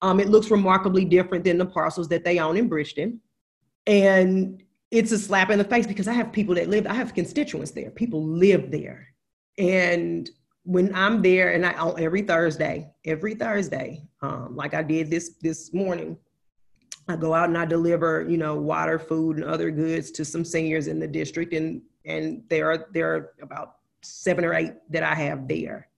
um, 0.00 0.20
it 0.20 0.28
looks 0.28 0.50
remarkably 0.50 1.04
different 1.04 1.44
than 1.44 1.58
the 1.58 1.66
parcels 1.66 2.08
that 2.08 2.24
they 2.24 2.38
own 2.38 2.56
in 2.56 2.68
Bridgeton, 2.68 3.20
and 3.86 4.62
it's 4.90 5.10
a 5.10 5.18
slap 5.18 5.50
in 5.50 5.58
the 5.58 5.64
face 5.64 5.86
because 5.86 6.06
I 6.06 6.12
have 6.12 6.32
people 6.32 6.54
that 6.54 6.68
live. 6.68 6.86
I 6.86 6.94
have 6.94 7.14
constituents 7.14 7.72
there. 7.72 7.90
People 7.90 8.24
live 8.24 8.70
there, 8.70 9.08
and 9.58 10.30
when 10.64 10.94
I'm 10.94 11.22
there, 11.22 11.52
and 11.52 11.64
I 11.64 11.74
on 11.74 12.00
every 12.00 12.22
Thursday, 12.22 12.90
every 13.04 13.34
Thursday, 13.34 14.02
um, 14.22 14.56
like 14.56 14.74
I 14.74 14.82
did 14.82 15.10
this 15.10 15.34
this 15.40 15.72
morning, 15.72 16.16
I 17.06 17.16
go 17.16 17.34
out 17.34 17.50
and 17.50 17.58
I 17.58 17.66
deliver, 17.66 18.26
you 18.28 18.38
know, 18.38 18.56
water, 18.56 18.98
food, 18.98 19.36
and 19.36 19.44
other 19.44 19.70
goods 19.70 20.10
to 20.12 20.24
some 20.24 20.44
seniors 20.44 20.86
in 20.86 20.98
the 20.98 21.06
district, 21.06 21.52
and 21.52 21.82
and 22.06 22.42
there 22.48 22.70
are 22.70 22.88
there 22.92 23.14
are 23.14 23.34
about 23.42 23.76
seven 24.02 24.44
or 24.44 24.54
eight 24.54 24.72
that 24.90 25.02
I 25.02 25.14
have 25.14 25.46
there. 25.46 25.88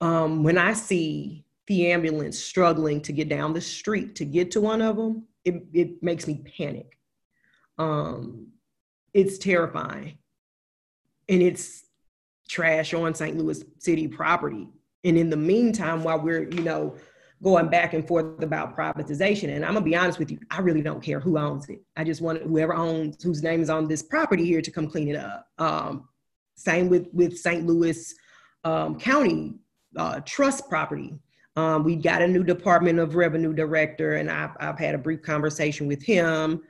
Um, 0.00 0.42
when 0.42 0.56
I 0.56 0.72
see 0.72 1.44
the 1.66 1.92
ambulance 1.92 2.38
struggling 2.38 3.02
to 3.02 3.12
get 3.12 3.28
down 3.28 3.52
the 3.52 3.60
street 3.60 4.14
to 4.16 4.24
get 4.24 4.50
to 4.52 4.60
one 4.60 4.80
of 4.80 4.96
them, 4.96 5.24
it, 5.44 5.62
it 5.72 6.02
makes 6.02 6.26
me 6.26 6.42
panic. 6.56 6.98
Um, 7.76 8.48
it's 9.12 9.36
terrifying, 9.36 10.16
and 11.28 11.42
it's 11.42 11.84
trash 12.50 12.92
on 12.92 13.14
St. 13.14 13.38
Louis 13.38 13.62
City 13.78 14.08
property. 14.08 14.68
And 15.04 15.16
in 15.16 15.30
the 15.30 15.36
meantime, 15.36 16.02
while 16.02 16.20
we're, 16.20 16.50
you 16.50 16.62
know, 16.62 16.96
going 17.42 17.68
back 17.68 17.94
and 17.94 18.06
forth 18.06 18.42
about 18.42 18.76
privatization, 18.76 19.54
and 19.54 19.64
I'm 19.64 19.74
gonna 19.74 19.84
be 19.84 19.96
honest 19.96 20.18
with 20.18 20.30
you, 20.30 20.38
I 20.50 20.60
really 20.60 20.82
don't 20.82 21.02
care 21.02 21.20
who 21.20 21.38
owns 21.38 21.68
it. 21.68 21.80
I 21.96 22.04
just 22.04 22.20
want 22.20 22.42
whoever 22.42 22.74
owns 22.74 23.22
whose 23.22 23.42
name 23.42 23.62
is 23.62 23.70
on 23.70 23.88
this 23.88 24.02
property 24.02 24.44
here 24.44 24.60
to 24.60 24.70
come 24.70 24.90
clean 24.90 25.08
it 25.08 25.16
up. 25.16 25.46
Um, 25.58 26.08
same 26.56 26.88
with 26.88 27.06
with 27.12 27.38
St. 27.38 27.66
Louis 27.66 28.14
um, 28.64 28.98
County 28.98 29.54
uh, 29.96 30.20
trust 30.26 30.68
property. 30.68 31.14
Um, 31.56 31.82
we 31.84 31.96
got 31.96 32.22
a 32.22 32.28
new 32.28 32.44
Department 32.44 32.98
of 32.98 33.14
Revenue 33.14 33.52
director, 33.52 34.16
and 34.16 34.30
I've, 34.30 34.56
I've 34.60 34.78
had 34.78 34.94
a 34.94 34.98
brief 34.98 35.22
conversation 35.22 35.86
with 35.86 36.02
him. 36.02 36.62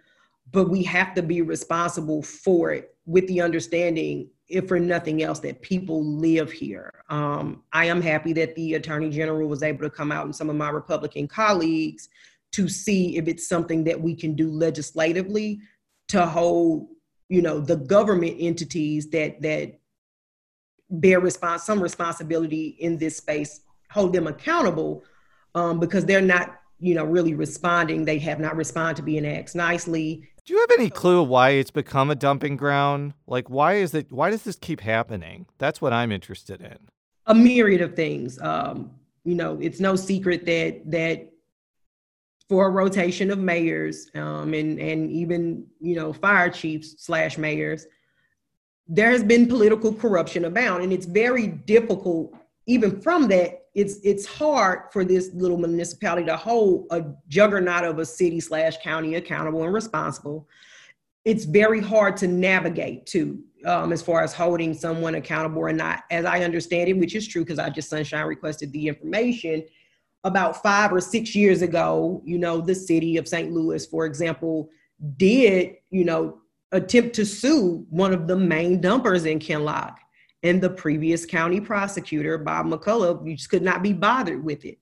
But 0.53 0.69
we 0.69 0.83
have 0.85 1.15
to 1.15 1.23
be 1.23 1.43
responsible 1.43 2.23
for 2.23 2.73
it 2.73 2.97
with 3.07 3.27
the 3.29 3.41
understanding 3.41 4.31
if 4.51 4.69
for 4.69 4.79
nothing 4.79 5.23
else, 5.23 5.39
that 5.41 5.63
people 5.63 6.05
live 6.05 6.51
here. 6.51 7.05
Um, 7.09 7.63
I 7.73 7.87
am 7.87 8.03
happy 8.03 8.33
that 8.35 8.55
the 8.57 8.75
Attorney 8.75 9.09
General 9.11 9.49
was 9.49 9.63
able 9.63 9.83
to 9.83 9.91
come 9.91 10.13
out 10.13 10.25
and 10.25 10.35
some 10.35 10.51
of 10.51 10.57
my 10.57 10.71
Republican 10.71 11.29
colleagues 11.29 12.09
to 12.53 12.69
see 12.69 13.17
if 13.17 13.29
it's 13.29 13.49
something 13.49 13.85
that 13.85 14.01
we 14.01 14.15
can 14.15 14.35
do 14.35 14.51
legislatively 14.51 15.61
to 16.09 16.27
hold, 16.27 16.89
you 17.29 17.41
know, 17.41 17.61
the 17.61 17.77
government 17.77 18.37
entities 18.41 19.09
that 19.11 19.41
that 19.41 19.79
bear 20.91 21.21
response 21.21 21.63
some 21.63 21.81
responsibility 21.81 22.77
in 22.81 22.99
this 22.99 23.17
space, 23.17 23.61
hold 23.93 24.13
them 24.13 24.27
accountable 24.27 25.05
um, 25.55 25.79
because 25.79 26.05
they're 26.05 26.21
not, 26.21 26.61
you 26.81 26.95
know, 26.95 27.05
really 27.05 27.35
responding. 27.35 28.05
They 28.05 28.19
have 28.19 28.41
not 28.41 28.57
responded 28.57 28.97
to 28.97 29.03
being 29.03 29.25
asked 29.25 29.55
nicely 29.55 30.29
Do 30.51 30.57
you 30.57 30.67
have 30.69 30.81
any 30.81 30.91
clue 30.91 31.23
why 31.23 31.51
it's 31.51 31.71
become 31.71 32.11
a 32.11 32.17
dumping 32.17 32.57
ground? 32.57 33.15
Like, 33.29 33.49
why 33.49 33.75
is 33.75 33.95
it? 33.95 34.11
Why 34.11 34.31
does 34.31 34.43
this 34.43 34.57
keep 34.57 34.81
happening? 34.81 35.47
That's 35.59 35.81
what 35.81 35.93
I'm 35.93 36.11
interested 36.11 36.61
in. 36.61 36.77
A 37.27 37.35
myriad 37.37 37.81
of 37.81 37.95
things. 37.95 38.37
Um, 38.43 38.91
you 39.23 39.37
know, 39.37 39.61
it's 39.63 39.79
no 39.79 39.95
secret 39.95 40.45
that 40.47 40.91
that 40.91 41.31
for 42.49 42.67
a 42.67 42.69
rotation 42.69 43.31
of 43.31 43.39
mayors 43.39 44.11
um, 44.17 44.53
and 44.53 44.81
and 44.81 45.09
even 45.13 45.69
you 45.79 45.95
know 45.95 46.13
fire 46.13 46.51
chiefs 46.51 46.97
slash 46.99 47.39
mayors, 47.39 47.87
there 48.89 49.13
has 49.13 49.23
been 49.23 49.47
political 49.47 49.95
corruption 49.95 50.47
abound, 50.47 50.83
and 50.83 50.93
it's 50.93 51.07
very 51.07 51.47
difficult 51.47 52.35
even 52.67 53.01
from 53.01 53.29
that. 53.29 53.60
It's 53.81 53.99
it's 54.05 54.27
hard 54.27 54.93
for 54.93 55.05
this 55.05 55.31
little 55.33 55.57
municipality 55.57 56.27
to 56.27 56.37
hold 56.37 56.87
a 56.91 57.05
juggernaut 57.29 57.85
of 57.85 57.99
a 57.99 58.05
city 58.05 58.39
slash 58.39 58.77
county 58.83 59.15
accountable 59.15 59.63
and 59.63 59.73
responsible. 59.73 60.47
It's 61.25 61.45
very 61.45 61.81
hard 61.81 62.17
to 62.19 62.27
navigate 62.27 63.07
too, 63.07 63.43
um, 63.65 63.93
as 63.93 64.03
far 64.03 64.23
as 64.23 64.35
holding 64.35 64.75
someone 64.75 65.15
accountable 65.15 65.63
or 65.63 65.73
not. 65.73 66.05
As 66.11 66.27
I 66.27 66.45
understand 66.45 66.91
it, 66.91 66.99
which 66.99 67.15
is 67.15 67.27
true 67.27 67.43
because 67.43 67.59
I 67.59 67.71
just 67.71 67.89
sunshine 67.89 68.27
requested 68.27 68.71
the 68.73 68.89
information 68.89 69.65
about 70.25 70.63
five 70.63 70.93
or 70.93 71.01
six 71.01 71.35
years 71.35 71.63
ago, 71.63 72.21
you 72.27 72.39
know, 72.39 72.61
the 72.61 72.75
city 72.75 73.17
of 73.17 73.27
St. 73.27 73.51
Louis, 73.51 73.87
for 73.87 74.05
example, 74.05 74.69
did, 75.17 75.77
you 75.91 76.05
know, 76.05 76.41
attempt 76.73 77.15
to 77.17 77.25
sue 77.25 77.87
one 77.89 78.13
of 78.13 78.29
the 78.29 78.37
main 78.37 78.81
dumpers 78.81 79.25
in 79.25 79.39
Kinloch. 79.39 79.97
And 80.43 80.61
the 80.61 80.71
previous 80.71 81.27
county 81.27 81.61
prosecutor, 81.61 82.39
Bob 82.39 82.67
McCulloch, 82.67 83.27
you 83.27 83.37
just 83.37 83.51
could 83.51 83.63
not 83.63 83.83
be 83.83 83.93
bothered 83.93 84.43
with 84.43 84.65
it, 84.65 84.79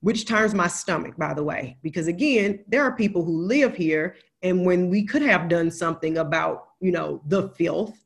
which 0.00 0.26
turns 0.26 0.54
my 0.54 0.68
stomach, 0.68 1.16
by 1.16 1.34
the 1.34 1.42
way, 1.42 1.78
because 1.82 2.06
again, 2.06 2.64
there 2.68 2.84
are 2.84 2.92
people 2.92 3.24
who 3.24 3.42
live 3.42 3.74
here. 3.74 4.16
And 4.42 4.64
when 4.64 4.88
we 4.88 5.04
could 5.04 5.22
have 5.22 5.48
done 5.48 5.70
something 5.70 6.18
about, 6.18 6.68
you 6.80 6.92
know, 6.92 7.22
the 7.26 7.48
filth, 7.50 7.98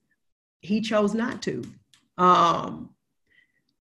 he 0.61 0.81
chose 0.81 1.15
not 1.15 1.43
to. 1.43 1.63
Um, 2.17 2.91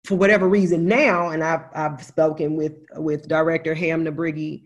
for 0.04 0.16
whatever 0.16 0.50
reason 0.50 0.86
now, 0.86 1.30
and 1.30 1.44
I've, 1.44 1.66
I've 1.74 2.04
spoken 2.04 2.56
with, 2.56 2.74
with 2.96 3.28
Director 3.28 3.74
Ham 3.74 4.04
Nabrigi 4.04 4.64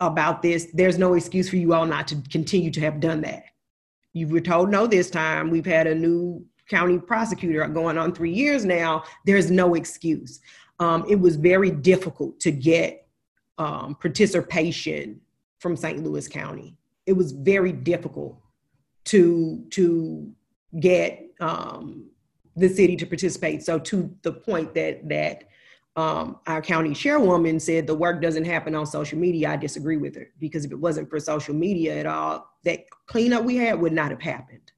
about 0.00 0.42
this, 0.42 0.68
there's 0.72 0.98
no 0.98 1.14
excuse 1.14 1.48
for 1.48 1.56
you 1.56 1.74
all 1.74 1.86
not 1.86 2.08
to 2.08 2.16
continue 2.30 2.70
to 2.72 2.80
have 2.80 2.98
done 2.98 3.20
that. 3.20 3.44
You 4.12 4.26
were 4.26 4.40
told 4.40 4.70
no 4.70 4.86
this 4.86 5.10
time. 5.10 5.50
We've 5.50 5.66
had 5.66 5.86
a 5.86 5.94
new 5.94 6.44
county 6.70 6.98
prosecutor 6.98 7.66
going 7.68 7.98
on 7.98 8.14
three 8.14 8.32
years 8.32 8.64
now. 8.64 9.04
There's 9.26 9.50
no 9.50 9.74
excuse. 9.74 10.40
Um, 10.78 11.04
it 11.08 11.16
was 11.16 11.36
very 11.36 11.70
difficult 11.70 12.40
to 12.40 12.50
get 12.50 13.06
um, 13.58 13.96
participation 13.96 15.20
from 15.58 15.76
St. 15.76 16.02
Louis 16.02 16.26
County. 16.26 16.78
It 17.04 17.12
was 17.12 17.32
very 17.32 17.72
difficult 17.72 18.40
to 19.06 19.64
to 19.70 20.32
get 20.78 21.20
um, 21.40 22.08
the 22.56 22.68
city 22.68 22.96
to 22.96 23.06
participate. 23.06 23.62
So 23.62 23.78
to 23.80 24.14
the 24.22 24.32
point 24.32 24.72
that 24.74 25.08
that 25.08 25.44
um, 25.96 26.38
our 26.46 26.62
county 26.62 26.94
chairwoman 26.94 27.58
said 27.58 27.86
the 27.86 27.94
work 27.94 28.22
doesn't 28.22 28.44
happen 28.44 28.74
on 28.74 28.86
social 28.86 29.18
media, 29.18 29.50
I 29.50 29.56
disagree 29.56 29.96
with 29.96 30.14
her 30.14 30.28
because 30.38 30.64
if 30.64 30.70
it 30.70 30.78
wasn't 30.78 31.10
for 31.10 31.18
social 31.18 31.54
media 31.54 31.98
at 31.98 32.06
all, 32.06 32.48
that 32.64 32.84
cleanup 33.06 33.44
we 33.44 33.56
had 33.56 33.80
would 33.80 33.92
not 33.92 34.10
have 34.10 34.22
happened. 34.22 34.69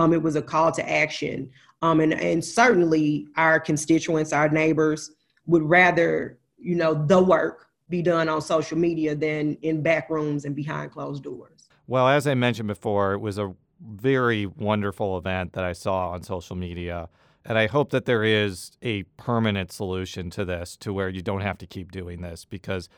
Um, 0.00 0.14
it 0.14 0.22
was 0.22 0.34
a 0.34 0.40
call 0.40 0.72
to 0.72 0.90
action. 0.90 1.50
Um, 1.82 2.00
and, 2.00 2.14
and 2.14 2.42
certainly 2.42 3.26
our 3.36 3.60
constituents, 3.60 4.32
our 4.32 4.48
neighbors 4.48 5.10
would 5.46 5.62
rather, 5.62 6.38
you 6.58 6.74
know, 6.74 6.94
the 6.94 7.22
work 7.22 7.66
be 7.90 8.00
done 8.00 8.28
on 8.28 8.40
social 8.40 8.78
media 8.78 9.14
than 9.14 9.58
in 9.60 9.82
back 9.82 10.08
rooms 10.08 10.46
and 10.46 10.56
behind 10.56 10.92
closed 10.92 11.22
doors. 11.22 11.68
Well, 11.86 12.08
as 12.08 12.26
I 12.26 12.34
mentioned 12.34 12.68
before, 12.68 13.12
it 13.12 13.18
was 13.18 13.36
a 13.36 13.54
very 13.80 14.46
wonderful 14.46 15.18
event 15.18 15.52
that 15.52 15.64
I 15.64 15.74
saw 15.74 16.10
on 16.10 16.22
social 16.22 16.56
media. 16.56 17.10
And 17.44 17.58
I 17.58 17.66
hope 17.66 17.90
that 17.90 18.06
there 18.06 18.24
is 18.24 18.72
a 18.80 19.02
permanent 19.18 19.70
solution 19.70 20.30
to 20.30 20.46
this 20.46 20.76
to 20.78 20.94
where 20.94 21.10
you 21.10 21.20
don't 21.20 21.40
have 21.42 21.58
to 21.58 21.66
keep 21.66 21.92
doing 21.92 22.22
this 22.22 22.46
because 22.46 22.88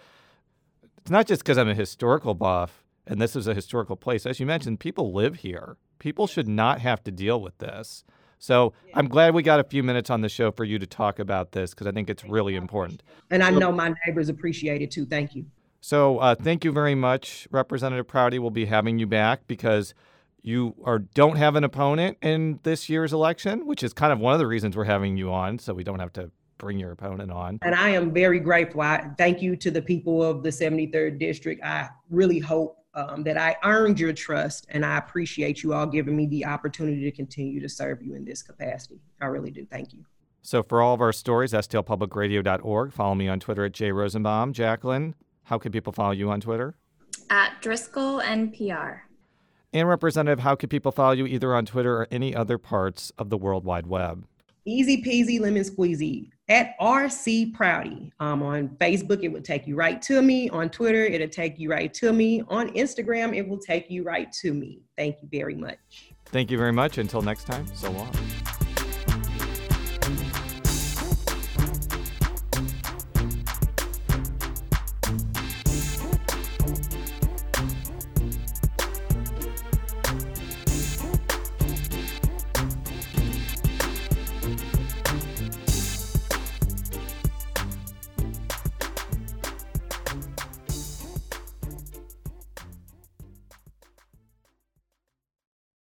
it's 0.99 1.11
not 1.11 1.27
just 1.27 1.43
because 1.43 1.59
I'm 1.59 1.69
a 1.69 1.75
historical 1.75 2.35
buff 2.35 2.85
and 3.07 3.21
this 3.21 3.35
is 3.35 3.47
a 3.47 3.55
historical 3.55 3.97
place. 3.97 4.27
As 4.27 4.39
you 4.39 4.47
mentioned, 4.47 4.79
people 4.79 5.13
live 5.13 5.37
here. 5.37 5.77
People 6.03 6.27
should 6.27 6.49
not 6.49 6.81
have 6.81 7.05
to 7.05 7.13
deal 7.13 7.41
with 7.41 7.57
this. 7.59 8.03
So 8.41 8.73
I'm 8.93 9.07
glad 9.07 9.35
we 9.35 9.45
got 9.45 9.61
a 9.61 9.65
few 9.65 9.85
minutes 9.85 10.11
on 10.11 10.21
the 10.21 10.29
show 10.29 10.51
for 10.51 10.65
you 10.65 10.81
to 10.81 10.87
talk 10.87 11.21
about 11.21 11.53
this 11.53 11.71
because 11.71 11.87
I 11.87 11.93
think 11.93 12.11
it's 12.11 12.25
really 12.25 12.57
important. 12.57 13.05
And 13.31 13.41
I 13.41 13.51
know 13.51 13.71
my 13.71 13.95
neighbors 14.05 14.29
appreciate 14.29 14.83
it 14.83 14.91
too. 14.91 15.07
Thank 15.07 15.37
you. 15.37 15.47
So 15.81 16.19
uh, 16.19 16.35
thank 16.35 16.65
you 16.65 16.73
very 16.73 16.97
much, 16.97 17.47
Representative 17.53 18.09
Proudie. 18.09 18.41
We'll 18.41 18.51
be 18.51 18.65
having 18.65 18.99
you 18.99 19.07
back 19.07 19.47
because 19.47 19.95
you 20.43 20.75
are 20.83 20.99
don't 20.99 21.37
have 21.37 21.55
an 21.55 21.63
opponent 21.63 22.19
in 22.21 22.59
this 22.65 22.89
year's 22.89 23.13
election, 23.13 23.65
which 23.65 23.85
is 23.85 23.93
kind 23.93 24.13
of 24.13 24.19
one 24.19 24.33
of 24.33 24.41
the 24.41 24.49
reasons 24.49 24.77
we're 24.77 24.83
having 24.83 25.17
you 25.17 25.33
on, 25.33 25.61
so 25.61 25.73
we 25.73 25.85
don't 25.85 26.01
have 26.01 26.13
to 26.15 26.33
bring 26.59 26.81
your 26.81 26.91
opponent 26.91 27.31
on. 27.31 27.61
And 27.63 27.77
I 27.77 27.91
am 27.91 28.13
very 28.13 28.41
grateful. 28.41 28.81
I 28.81 29.09
thank 29.19 29.41
you 29.41 29.55
to 29.55 29.71
the 29.71 29.83
people 29.83 30.21
of 30.21 30.43
the 30.43 30.49
73rd 30.49 31.21
district. 31.21 31.63
I 31.63 31.91
really 32.11 32.41
hope 32.41 32.82
um, 32.95 33.23
that 33.25 33.39
I 33.39 33.57
earned 33.65 33.99
your 33.99 34.13
trust, 34.13 34.67
and 34.71 34.85
I 34.85 34.99
appreciate 34.99 35.63
you 35.63 35.73
all 35.75 35.87
giving 35.87 36.17
me 36.17 36.27
the 36.27 36.45
opportunity 36.45 37.03
to 37.03 37.11
continue 37.11 37.61
to 37.61 37.69
serve 37.69 38.03
you 38.03 38.15
in 38.15 38.25
this 38.25 38.43
capacity. 38.43 39.01
I 39.21 39.27
really 39.27 39.51
do. 39.51 39.67
Thank 39.67 39.93
you. 39.93 40.05
So, 40.43 40.63
for 40.63 40.83
all 40.83 40.95
of 40.95 41.01
our 41.01 41.13
stories, 41.13 41.53
stlpublicradio.org. 41.53 42.93
Follow 42.93 43.15
me 43.15 43.29
on 43.29 43.41
Twitter 43.41 43.65
at 43.65 43.73
jrosenbaum. 43.73 44.53
Jaclyn, 44.53 45.15
how 45.45 45.59
can 45.59 45.73
people 45.73 45.93
follow 45.93 46.11
you 46.11 46.31
on 46.31 46.41
Twitter? 46.41 46.75
At 47.31 47.63
Driscoll 47.63 48.21
NPR. 48.21 49.01
And 49.73 49.89
Representative, 49.89 50.41
how 50.41 50.55
can 50.55 50.69
people 50.69 50.93
follow 50.93 51.13
you 51.13 51.27
either 51.27 51.55
on 51.55 51.65
Twitter 51.65 51.97
or 51.97 52.09
any 52.11 52.35
other 52.35 52.59
parts 52.59 53.11
of 53.17 53.31
the 53.31 53.39
World 53.39 53.65
Wide 53.65 53.87
Web? 53.87 54.27
Easy 54.65 55.03
peasy 55.03 55.41
lemon 55.41 55.63
squeezy 55.63 56.31
at 56.49 56.79
RC 56.81 57.53
Proudie. 57.53 58.13
Um, 58.21 58.43
on 58.43 58.69
Facebook, 58.81 59.23
it 59.23 59.29
will 59.29 59.43
take 59.43 59.67
you 59.67 59.75
right 59.75 60.01
to 60.03 60.23
me. 60.23 60.49
On 60.51 60.69
Twitter, 60.71 61.05
it'll 61.05 61.29
take 61.29 61.59
you 61.59 61.69
right 61.71 61.93
to 61.95 62.13
me. 62.13 62.43
On 62.49 62.69
Instagram, 62.75 63.37
it 63.37 63.47
will 63.47 63.59
take 63.59 63.91
you 63.91 64.05
right 64.05 64.31
to 64.41 64.55
me. 64.55 64.83
Thank 64.97 65.17
you 65.23 65.29
very 65.31 65.57
much. 65.57 65.79
Thank 66.27 66.51
you 66.51 66.59
very 66.59 66.73
much. 66.73 66.99
Until 66.99 67.23
next 67.23 67.45
time, 67.45 67.67
so 67.75 67.91
long. 67.91 68.13